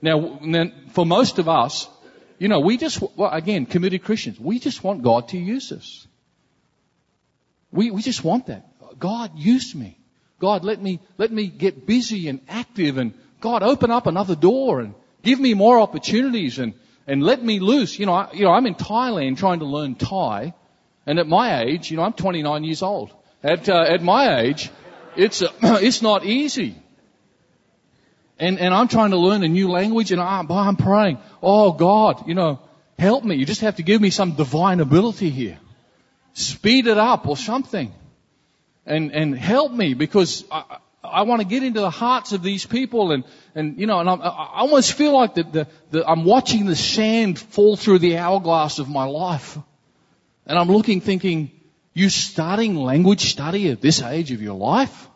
[0.00, 0.38] Now,
[0.92, 1.88] for most of us,
[2.38, 6.06] you know, we just, well, again, committed Christians, we just want God to use us.
[7.70, 8.66] We, we just want that.
[8.98, 9.98] God, use me.
[10.38, 14.80] God, let me, let me get busy and active and God, open up another door
[14.80, 16.74] and give me more opportunities and,
[17.06, 17.98] and let me loose.
[17.98, 20.54] You know, I, you know, I'm in Thailand trying to learn Thai
[21.06, 23.10] and at my age, you know, I'm 29 years old.
[23.42, 24.70] At, uh, at my age,
[25.16, 26.76] it's, uh, it's not easy.
[28.38, 32.26] And, and I'm trying to learn a new language and I'm, I'm praying, oh God,
[32.26, 32.60] you know,
[32.98, 33.36] help me.
[33.36, 35.58] You just have to give me some divine ability here.
[36.32, 37.92] Speed it up or something.
[38.86, 42.66] And, and help me because I, I want to get into the hearts of these
[42.66, 43.24] people and,
[43.54, 46.76] and you know, and I'm, I almost feel like the, the, the, I'm watching the
[46.76, 49.56] sand fall through the hourglass of my life.
[50.46, 51.50] And I'm looking thinking,
[51.94, 55.08] you starting language study at this age of your life?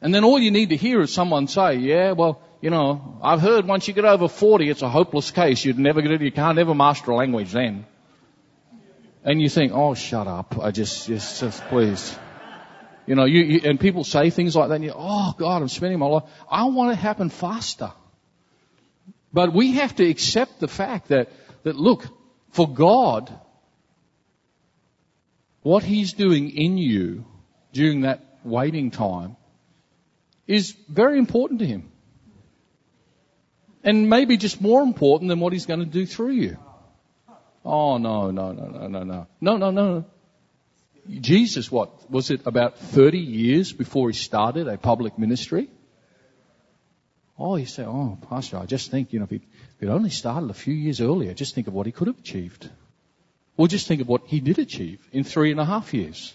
[0.00, 3.40] And then all you need to hear is someone say, yeah, well, you know, I've
[3.40, 5.64] heard once you get over 40, it's a hopeless case.
[5.64, 7.84] You'd never get it, you can't ever master a language then.
[9.24, 10.56] And you think, oh, shut up.
[10.60, 12.16] I just, just, just please.
[13.06, 15.68] You know, you, you, and people say things like that and you, oh God, I'm
[15.68, 16.24] spending my life.
[16.50, 17.92] I want it to happen faster.
[19.32, 21.30] But we have to accept the fact that,
[21.64, 22.06] that look,
[22.50, 23.32] for God,
[25.66, 27.24] what He's doing in you
[27.72, 29.36] during that waiting time
[30.46, 31.90] is very important to Him.
[33.82, 36.56] And maybe just more important than what He's going to do through you.
[37.64, 39.26] Oh, no, no, no, no, no, no.
[39.40, 40.04] No, no, no.
[41.32, 42.08] Jesus, what?
[42.12, 45.68] Was it about 30 years before He started a public ministry?
[47.36, 50.10] Oh, you say, oh, Pastor, I just think, you know, if he, if he'd only
[50.10, 52.70] started a few years earlier, just think of what he could have achieved.
[53.56, 56.34] Well, just think of what he did achieve in three and a half years.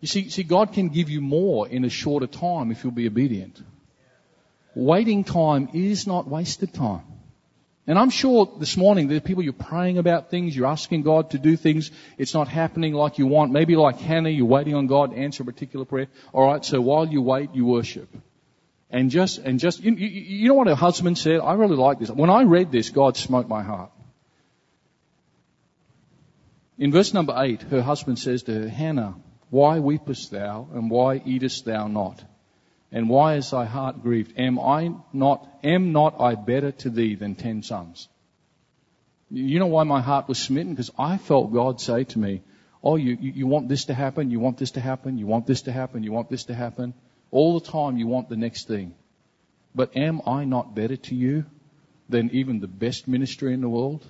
[0.00, 3.06] You see, see, God can give you more in a shorter time if you'll be
[3.06, 3.62] obedient.
[4.74, 7.02] Waiting time is not wasted time.
[7.86, 11.30] And I'm sure this morning there are people you're praying about things, you're asking God
[11.30, 13.52] to do things, it's not happening like you want.
[13.52, 16.06] Maybe like Hannah, you're waiting on God to answer a particular prayer.
[16.32, 18.08] Alright, so while you wait, you worship.
[18.90, 21.40] And just, and just, you, you, you know what her husband said?
[21.40, 22.10] I really like this.
[22.10, 23.90] When I read this, God smote my heart.
[26.80, 29.16] In verse number 8, her husband says to her, Hannah,
[29.50, 32.24] why weepest thou, and why eatest thou not?
[32.90, 34.32] And why is thy heart grieved?
[34.38, 38.08] Am I not, am not I better to thee than ten sons?
[39.30, 40.72] You know why my heart was smitten?
[40.72, 42.40] Because I felt God say to me,
[42.82, 45.46] Oh, you, you, you want this to happen, you want this to happen, you want
[45.46, 46.94] this to happen, you want this to happen.
[47.30, 48.94] All the time you want the next thing.
[49.74, 51.44] But am I not better to you
[52.08, 54.02] than even the best ministry in the world?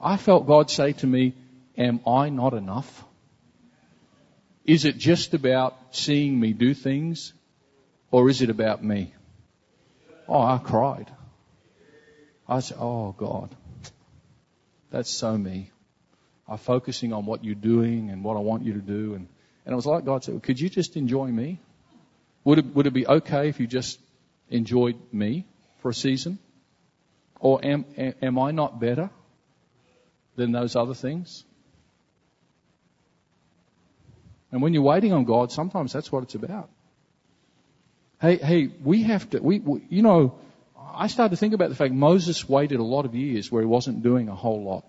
[0.00, 1.34] I felt God say to me,
[1.76, 3.04] Am I not enough?
[4.64, 7.32] Is it just about seeing me do things
[8.10, 9.12] or is it about me?
[10.28, 11.10] Oh, I cried.
[12.48, 13.54] I said, Oh God,
[14.90, 15.70] that's so me.
[16.48, 19.14] I'm focusing on what you're doing and what I want you to do.
[19.14, 19.28] And,
[19.64, 21.60] and it was like God said, Could you just enjoy me?
[22.44, 23.98] Would it, would it be okay if you just
[24.50, 25.46] enjoyed me
[25.80, 26.38] for a season?
[27.40, 29.10] Or am, am I not better
[30.36, 31.44] than those other things?
[34.54, 36.70] And when you're waiting on God, sometimes that's what it's about.
[38.20, 40.38] Hey, hey, we have to, we, we, you know,
[40.94, 43.66] I started to think about the fact Moses waited a lot of years where he
[43.66, 44.86] wasn't doing a whole lot.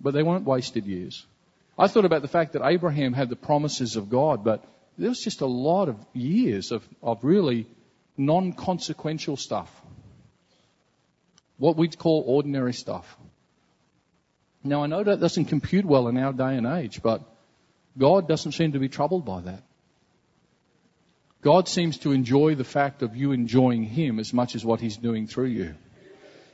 [0.00, 1.26] But they weren't wasted years.
[1.76, 4.64] I thought about the fact that Abraham had the promises of God, but
[4.96, 7.66] there was just a lot of years of, of really
[8.16, 9.68] non-consequential stuff.
[11.56, 13.18] What we'd call ordinary stuff.
[14.64, 17.22] Now I know that doesn't compute well in our day and age, but
[17.96, 19.62] God doesn't seem to be troubled by that.
[21.40, 24.96] God seems to enjoy the fact of you enjoying Him as much as what He's
[24.96, 25.74] doing through you.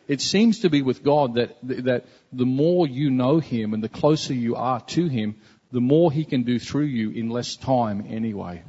[0.07, 3.89] It seems to be with God that, that the more you know Him and the
[3.89, 5.37] closer you are to Him,
[5.73, 8.63] the more He can do through you in less time anyway.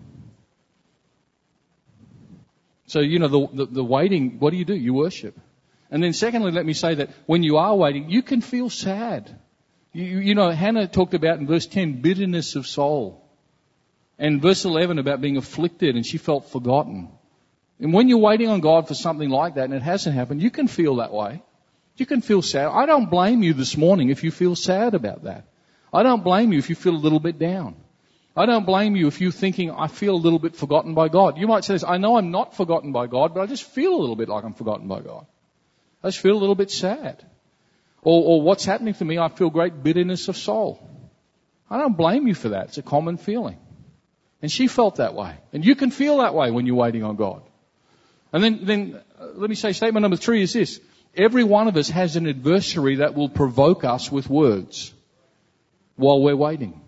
[2.87, 4.75] So, you know, the, the, the waiting, what do you do?
[4.75, 5.37] You worship.
[5.91, 9.39] And then secondly, let me say that when you are waiting, you can feel sad.
[9.93, 13.21] You, you know, Hannah talked about in verse 10, bitterness of soul.
[14.17, 17.09] And verse 11 about being afflicted and she felt forgotten.
[17.79, 20.49] And when you're waiting on God for something like that and it hasn't happened, you
[20.49, 21.43] can feel that way.
[21.97, 22.67] You can feel sad.
[22.67, 25.47] I don't blame you this morning if you feel sad about that.
[25.93, 27.75] I don't blame you if you feel a little bit down.
[28.35, 31.37] I don't blame you if you're thinking, I feel a little bit forgotten by God.
[31.37, 33.95] You might say this, I know I'm not forgotten by God, but I just feel
[33.95, 35.25] a little bit like I'm forgotten by God.
[36.05, 37.25] I just feel a little bit sad.
[38.03, 40.87] Or, or what's happening to me, I feel great bitterness of soul.
[41.67, 42.67] I don't blame you for that.
[42.67, 43.57] It's a common feeling.
[44.39, 45.35] And she felt that way.
[45.51, 47.41] And you can feel that way when you're waiting on God.
[48.31, 50.79] And then, then uh, let me say statement number three is this.
[51.15, 54.93] Every one of us has an adversary that will provoke us with words
[55.95, 56.81] while we're waiting.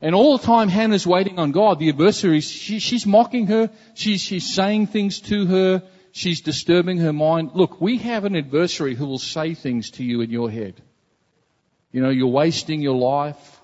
[0.00, 4.20] And all the time Hannah's waiting on God, the adversary, she, she's mocking her, she's,
[4.20, 7.50] she's saying things to her, she's disturbing her mind.
[7.54, 10.80] Look, we have an adversary who will say things to you in your head.
[11.90, 13.60] You know, you're wasting your life.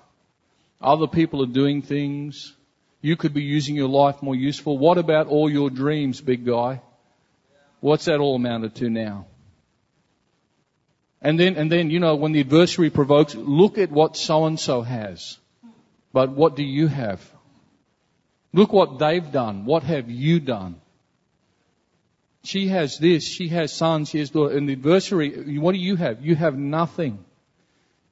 [0.81, 2.53] Other people are doing things.
[3.01, 4.77] You could be using your life more useful.
[4.77, 6.81] What about all your dreams, big guy?
[7.79, 9.27] What's that all amounted to now?
[11.21, 14.59] And then, and then, you know, when the adversary provokes, look at what so and
[14.59, 15.37] so has.
[16.13, 17.21] But what do you have?
[18.53, 19.65] Look what they've done.
[19.65, 20.81] What have you done?
[22.43, 24.57] She has this, she has sons, she has daughters.
[24.57, 26.25] And the adversary, what do you have?
[26.25, 27.23] You have nothing.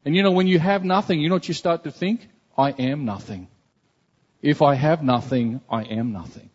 [0.04, 2.28] And you know, when you have nothing, you know what you start to think?
[2.58, 3.48] I am nothing.
[4.42, 6.50] If I have nothing, I am nothing.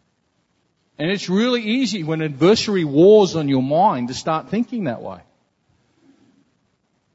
[0.99, 5.21] And it's really easy when adversary wars on your mind to start thinking that way.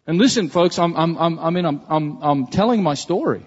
[0.05, 3.45] And listen, folks, I'm, I'm, I'm, I mean, I'm, I'm, I'm telling my story.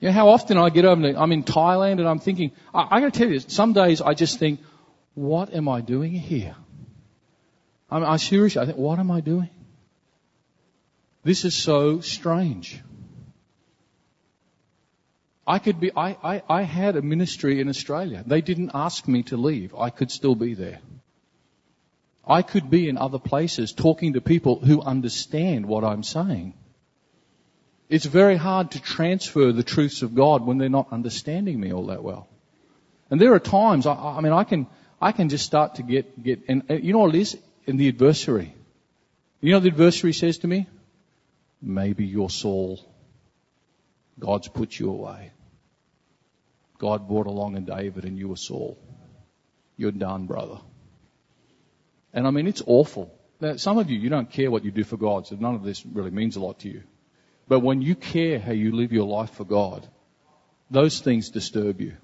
[0.00, 3.00] You know how often I get over, I'm in Thailand and I'm thinking, I, I
[3.00, 4.60] gotta tell you, some days I just think,
[5.14, 6.56] what am I doing here?
[7.90, 9.50] I, mean, I seriously, I think, what am I doing?
[11.22, 12.80] This is so strange.
[15.46, 18.24] I could be, I, I, I had a ministry in Australia.
[18.26, 19.74] They didn't ask me to leave.
[19.74, 20.78] I could still be there.
[22.26, 26.54] I could be in other places talking to people who understand what I'm saying.
[27.90, 31.86] It's very hard to transfer the truths of God when they're not understanding me all
[31.86, 32.28] that well.
[33.10, 34.68] And there are times, I, I mean, I can,
[35.00, 37.36] I can just start to get, get, and, and you know what it is?
[37.66, 38.54] In the adversary.
[39.40, 40.68] You know the adversary says to me?
[41.60, 42.78] Maybe you're Saul.
[44.20, 45.32] God's put you away.
[46.78, 48.78] God brought along a David and you were Saul.
[49.76, 50.60] you're done, brother.
[52.12, 53.12] And I mean, it's awful.
[53.40, 55.64] Now, some of you, you don't care what you do for God, so none of
[55.64, 56.84] this really means a lot to you.
[57.50, 59.84] But when you care how you live your life for God,
[60.70, 61.94] those things disturb you.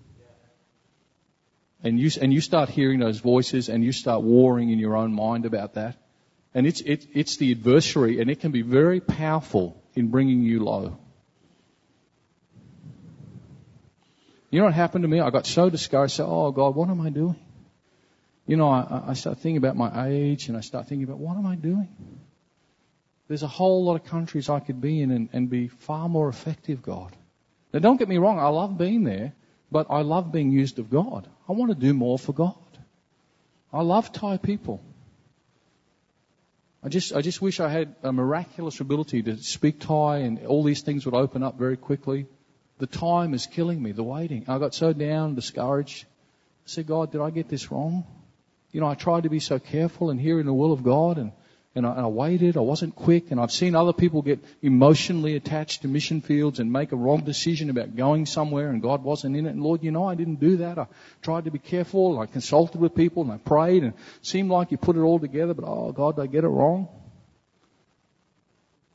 [1.84, 5.12] And you, and you start hearing those voices and you start warring in your own
[5.12, 5.94] mind about that.
[6.52, 10.64] And it's, it, it's the adversary and it can be very powerful in bringing you
[10.64, 10.98] low.
[14.50, 15.20] You know what happened to me?
[15.20, 16.14] I got so discouraged.
[16.14, 17.38] I said, Oh God, what am I doing?
[18.48, 21.36] You know, I, I start thinking about my age and I start thinking about what
[21.36, 22.25] am I doing?
[23.28, 26.28] There's a whole lot of countries I could be in and, and be far more
[26.28, 27.14] effective, God.
[27.72, 29.32] Now don't get me wrong, I love being there,
[29.70, 31.28] but I love being used of God.
[31.48, 32.54] I want to do more for God.
[33.72, 34.80] I love Thai people.
[36.82, 40.62] I just, I just wish I had a miraculous ability to speak Thai and all
[40.62, 42.26] these things would open up very quickly.
[42.78, 44.44] The time is killing me, the waiting.
[44.46, 46.04] I got so down, discouraged.
[46.04, 48.06] I said, God, did I get this wrong?
[48.70, 51.32] You know, I tried to be so careful and hearing the will of God and
[51.76, 52.56] and I, and I waited.
[52.56, 56.72] I wasn't quick, and I've seen other people get emotionally attached to mission fields and
[56.72, 59.50] make a wrong decision about going somewhere, and God wasn't in it.
[59.50, 60.78] And Lord, you know, I didn't do that.
[60.78, 60.86] I
[61.22, 62.14] tried to be careful.
[62.14, 65.00] And I consulted with people, and I prayed, and it seemed like you put it
[65.00, 66.88] all together, but oh God, did I get it wrong?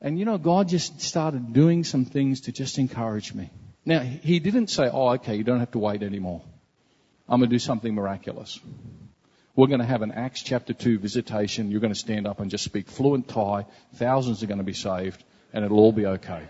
[0.02, 3.52] And you know, God just started doing some things to just encourage me.
[3.86, 6.42] Now, He didn't say, oh, okay, you don't have to wait anymore.
[7.30, 8.60] I'm going to do something miraculous.
[9.56, 11.72] We're going to have an Acts chapter 2 visitation.
[11.72, 13.66] You're going to stand up and just speak fluent Thai.
[13.96, 15.22] Thousands are going to be saved,
[15.52, 16.44] and it'll all be okay.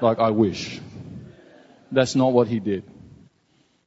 [0.00, 0.80] Like, I wish.
[1.92, 2.84] That's not what he did.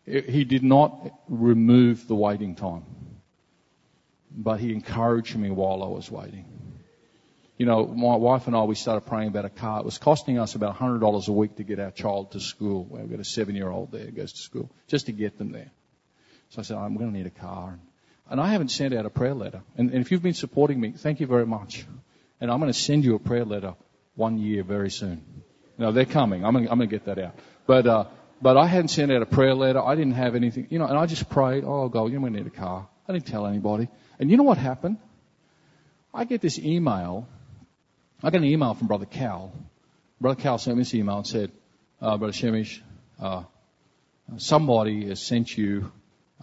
[0.06, 2.86] He did not remove the waiting time,
[4.32, 6.46] but he encouraged me while I was waiting.
[7.58, 9.80] You know, my wife and I, we started praying about a car.
[9.80, 12.86] It was costing us about $100 a week to get our child to school.
[12.88, 15.72] We've got a seven year old there goes to school, just to get them there.
[16.50, 17.78] So I said, I'm going to need a car.
[18.30, 19.62] And I haven't sent out a prayer letter.
[19.78, 21.86] And, and if you've been supporting me, thank you very much.
[22.42, 23.76] And I'm going to send you a prayer letter
[24.16, 25.24] one year very soon.
[25.78, 26.44] No, they're coming.
[26.44, 27.36] I'm going, I'm going to get that out.
[27.66, 28.06] But, uh,
[28.42, 29.82] but I hadn't sent out a prayer letter.
[29.82, 32.40] I didn't have anything, you know, and I just prayed, oh God, you're going to
[32.40, 32.88] need a car.
[33.08, 33.88] I didn't tell anybody.
[34.20, 34.98] And you know what happened?
[36.14, 37.28] I get this email.
[38.24, 39.54] I got an email from Brother Cal.
[40.20, 41.52] Brother Cal sent me this email and said,
[42.02, 42.82] uh, Brother Sehmish,
[43.20, 43.44] uh,
[44.38, 45.92] somebody has sent you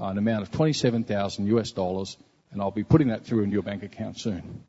[0.00, 2.16] uh, an amount of 27,000 US dollars,
[2.50, 4.64] and I'll be putting that through into your bank account soon.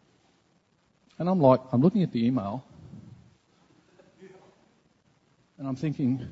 [1.17, 2.63] And I'm like, I'm looking at the email,
[5.57, 6.28] and I'm thinking,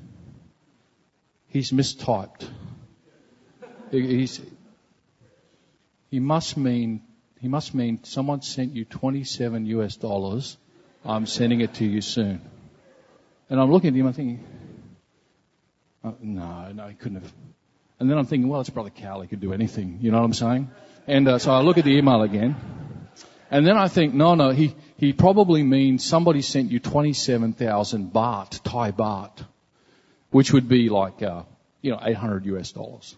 [1.48, 2.48] he's mistyped.
[3.92, 4.42] He's,
[6.10, 7.04] he must mean,
[7.40, 10.58] he must mean someone sent you 27 US dollars.
[11.06, 12.42] I'm sending it to you soon.
[13.50, 14.44] And I'm looking at him, I'm thinking,
[16.04, 17.34] oh, no, no, he couldn't have.
[18.00, 19.22] And then I'm thinking, well, it's Brother Cal.
[19.22, 20.00] He could do anything.
[20.02, 20.72] You know what I'm saying?
[21.08, 22.56] And uh, so I look at the email again.
[23.52, 28.62] And then I think, no, no, he, he probably means somebody sent you 27,000 baht,
[28.64, 29.46] Thai baht,
[30.32, 31.44] which would be like, uh,
[31.82, 33.16] you know, 800 US dollars.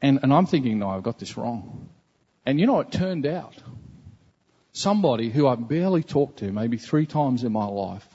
[0.00, 1.88] And, and I'm thinking, no, I've got this wrong.
[2.44, 3.54] And you know, it turned out
[4.72, 8.06] somebody who I barely talked to, maybe three times in my life,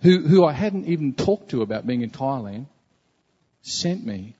[0.00, 2.66] who, who I hadn't even talked to about being in Thailand,
[3.62, 4.36] sent me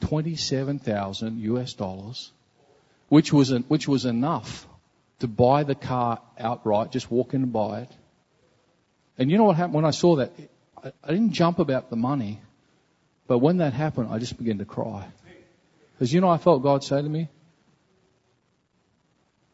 [0.00, 2.32] 27,000 US dollars,
[3.08, 4.66] which was, an, which was enough
[5.20, 7.90] to buy the car outright, just walk in and buy it.
[9.18, 10.32] And you know what happened when I saw that?
[10.82, 12.40] I, I didn't jump about the money,
[13.28, 15.06] but when that happened, I just began to cry.
[15.94, 17.28] Because you know, I felt God say to me,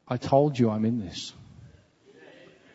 [0.07, 1.35] I told you I'm in this.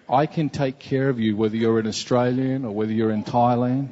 [0.07, 3.89] I can take care of you whether you're an Australian or whether you're in Thailand.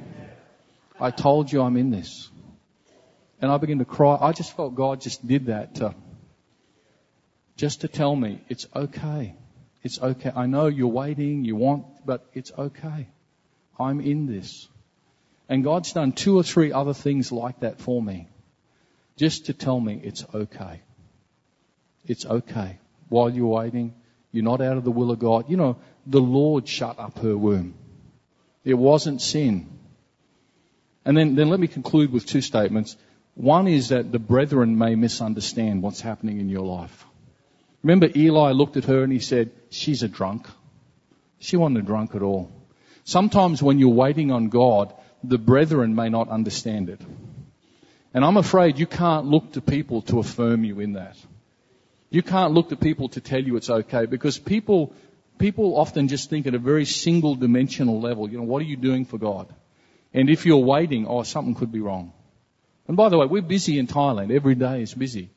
[1.01, 2.29] I told you I'm in this.
[3.41, 4.17] And I began to cry.
[4.21, 5.95] I just felt God just did that to,
[7.57, 9.35] just to tell me it's okay.
[9.81, 10.31] It's okay.
[10.35, 13.07] I know you're waiting, you want, but it's okay.
[13.79, 14.67] I'm in this.
[15.49, 18.27] And God's done two or three other things like that for me.
[19.17, 20.81] Just to tell me it's okay.
[22.05, 22.77] It's okay.
[23.09, 23.95] While you're waiting,
[24.31, 25.49] you're not out of the will of God.
[25.49, 27.73] You know, the Lord shut up her womb.
[28.63, 29.80] It wasn't sin.
[31.05, 32.95] And then, then let me conclude with two statements.
[33.35, 37.05] One is that the brethren may misunderstand what's happening in your life.
[37.83, 40.47] Remember, Eli looked at her and he said, She's a drunk.
[41.39, 42.51] She wasn't a drunk at all.
[43.03, 44.93] Sometimes when you're waiting on God,
[45.23, 47.01] the brethren may not understand it.
[48.13, 51.17] And I'm afraid you can't look to people to affirm you in that.
[52.09, 54.93] You can't look to people to tell you it's okay because people,
[55.39, 58.75] people often just think at a very single dimensional level, you know, what are you
[58.75, 59.47] doing for God?
[60.13, 62.13] And if you're waiting, oh, something could be wrong.
[62.87, 64.33] And by the way, we're busy in Thailand.
[64.33, 65.29] Every day is busy.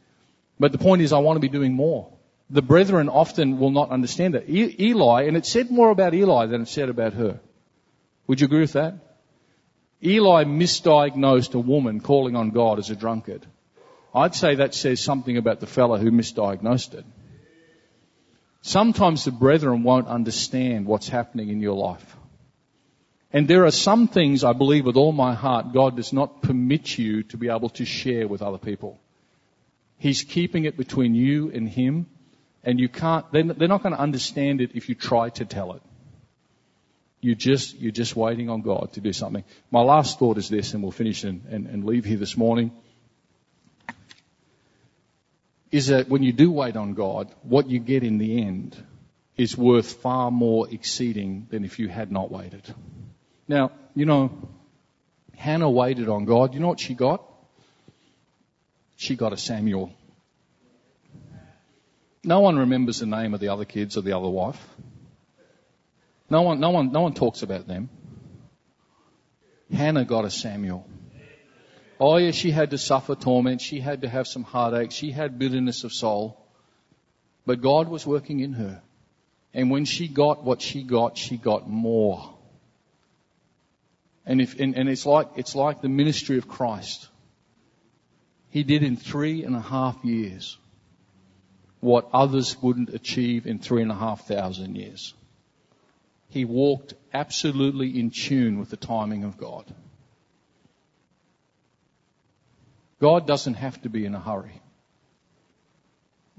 [0.59, 2.13] But the point is, I want to be doing more.
[2.51, 4.49] The brethren often will not understand that.
[4.49, 7.41] E- Eli, and it said more about Eli than it said about her.
[8.27, 8.95] Would you agree with that?
[10.03, 13.47] Eli misdiagnosed a woman calling on God as a drunkard.
[14.15, 17.05] I'd say that says something about the fellow who misdiagnosed it.
[18.61, 22.17] Sometimes the brethren won't understand what's happening in your life.
[23.35, 26.97] And there are some things I believe with all my heart God does not permit
[26.97, 29.01] you to be able to share with other people.
[29.99, 32.07] He's keeping it between you and Him,
[32.63, 35.83] and you can't, they're not going to understand it if you try to tell it.
[37.21, 39.43] You just, you're just waiting on God to do something.
[39.69, 42.71] My last thought is this, and we'll finish and, and, and leave here this morning
[45.73, 48.81] is that when you do wait on God, what you get in the end
[49.37, 52.73] is worth far more exceeding than if you had not waited.
[53.47, 54.31] Now, you know,
[55.37, 56.55] Hannah waited on God.
[56.55, 57.23] You know what she got?
[58.97, 59.93] She got a Samuel.
[62.23, 64.63] No one remembers the name of the other kids or the other wife.
[66.31, 67.91] No one, no one, no one talks about them.
[69.71, 70.87] Hannah got a Samuel.
[72.01, 73.61] Oh yeah, she had to suffer torment.
[73.61, 74.91] She had to have some heartache.
[74.91, 76.41] She had bitterness of soul.
[77.47, 78.83] But God was working in her.
[79.53, 82.34] And when she got what she got, she got more.
[84.27, 87.09] And if, and, and it's like, it's like the ministry of Christ.
[88.51, 90.57] He did in three and a half years
[91.81, 95.13] what others wouldn't achieve in three and a half thousand years.
[96.31, 99.65] He walked absolutely in tune with the timing of God.
[103.01, 104.63] God doesn't have to be in a hurry.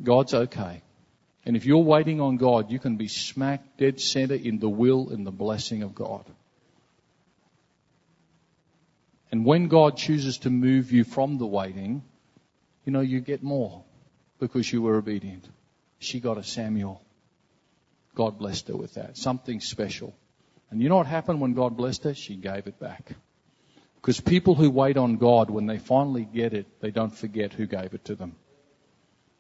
[0.02, 0.82] God's okay.
[1.46, 5.10] And if you're waiting on God, you can be smack dead center in the will
[5.10, 6.26] and the blessing of God.
[9.36, 12.06] And when God chooses to move you from the waiting,
[12.86, 13.84] you know, you get more
[14.40, 15.46] because you were obedient.
[16.00, 17.02] She got a Samuel.
[18.16, 19.18] God blessed her with that.
[19.18, 20.16] Something special.
[20.72, 22.14] And you know what happened when God blessed her?
[22.14, 23.12] She gave it back.
[23.96, 27.66] Because people who wait on God, when they finally get it, they don't forget who
[27.66, 28.38] gave it to them.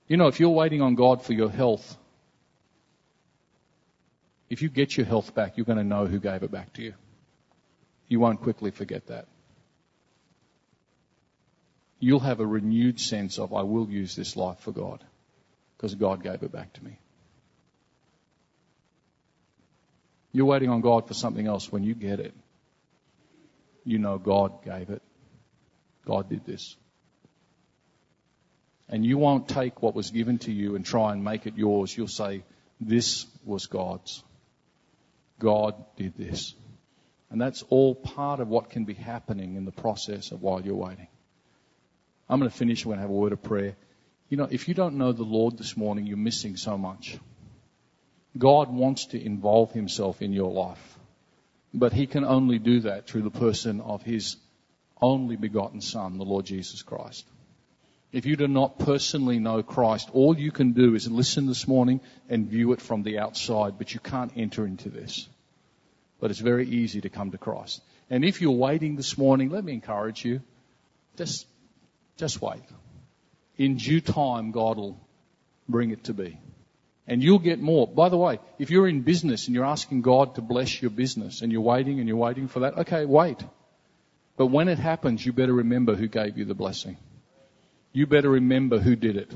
[0.09, 1.97] You know, if you're waiting on God for your health,
[4.49, 6.81] if you get your health back, you're going to know who gave it back to
[6.81, 6.95] you.
[8.09, 9.29] You won't quickly forget that.
[11.99, 15.03] You'll have a renewed sense of, I will use this life for God
[15.77, 16.99] because God gave it back to me.
[20.31, 22.33] You're waiting on God for something else when you get it
[23.85, 25.01] you know God gave it.
[26.05, 26.75] God did this.
[28.89, 31.95] And you won't take what was given to you and try and make it yours.
[31.95, 32.43] You'll say,
[32.81, 34.23] this was God's.
[35.39, 36.53] God did this.
[37.29, 40.75] And that's all part of what can be happening in the process of while you're
[40.75, 41.07] waiting.
[42.29, 42.85] I'm going to finish.
[42.85, 43.75] We're going to have a word of prayer.
[44.29, 47.17] You know, if you don't know the Lord this morning, you're missing so much.
[48.37, 50.99] God wants to involve himself in your life.
[51.73, 54.37] But he can only do that through the person of his
[55.01, 57.25] only begotten Son, the Lord Jesus Christ.
[58.11, 61.99] If you do not personally know Christ, all you can do is listen this morning
[62.29, 65.27] and view it from the outside, but you can't enter into this.
[66.21, 67.81] But it's very easy to come to Christ.
[68.09, 70.41] And if you're waiting this morning, let me encourage you,
[71.17, 71.45] just,
[72.17, 72.63] just wait.
[73.57, 74.99] In due time, God will
[75.67, 76.37] bring it to be
[77.07, 77.87] and you'll get more.
[77.87, 81.41] By the way, if you're in business and you're asking God to bless your business
[81.41, 83.43] and you're waiting and you're waiting for that, okay, wait.
[84.37, 86.97] But when it happens, you better remember who gave you the blessing.
[87.93, 89.31] You better remember who did it.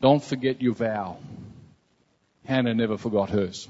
[0.00, 1.18] Don't forget your vow.
[2.44, 3.68] Hannah never forgot hers.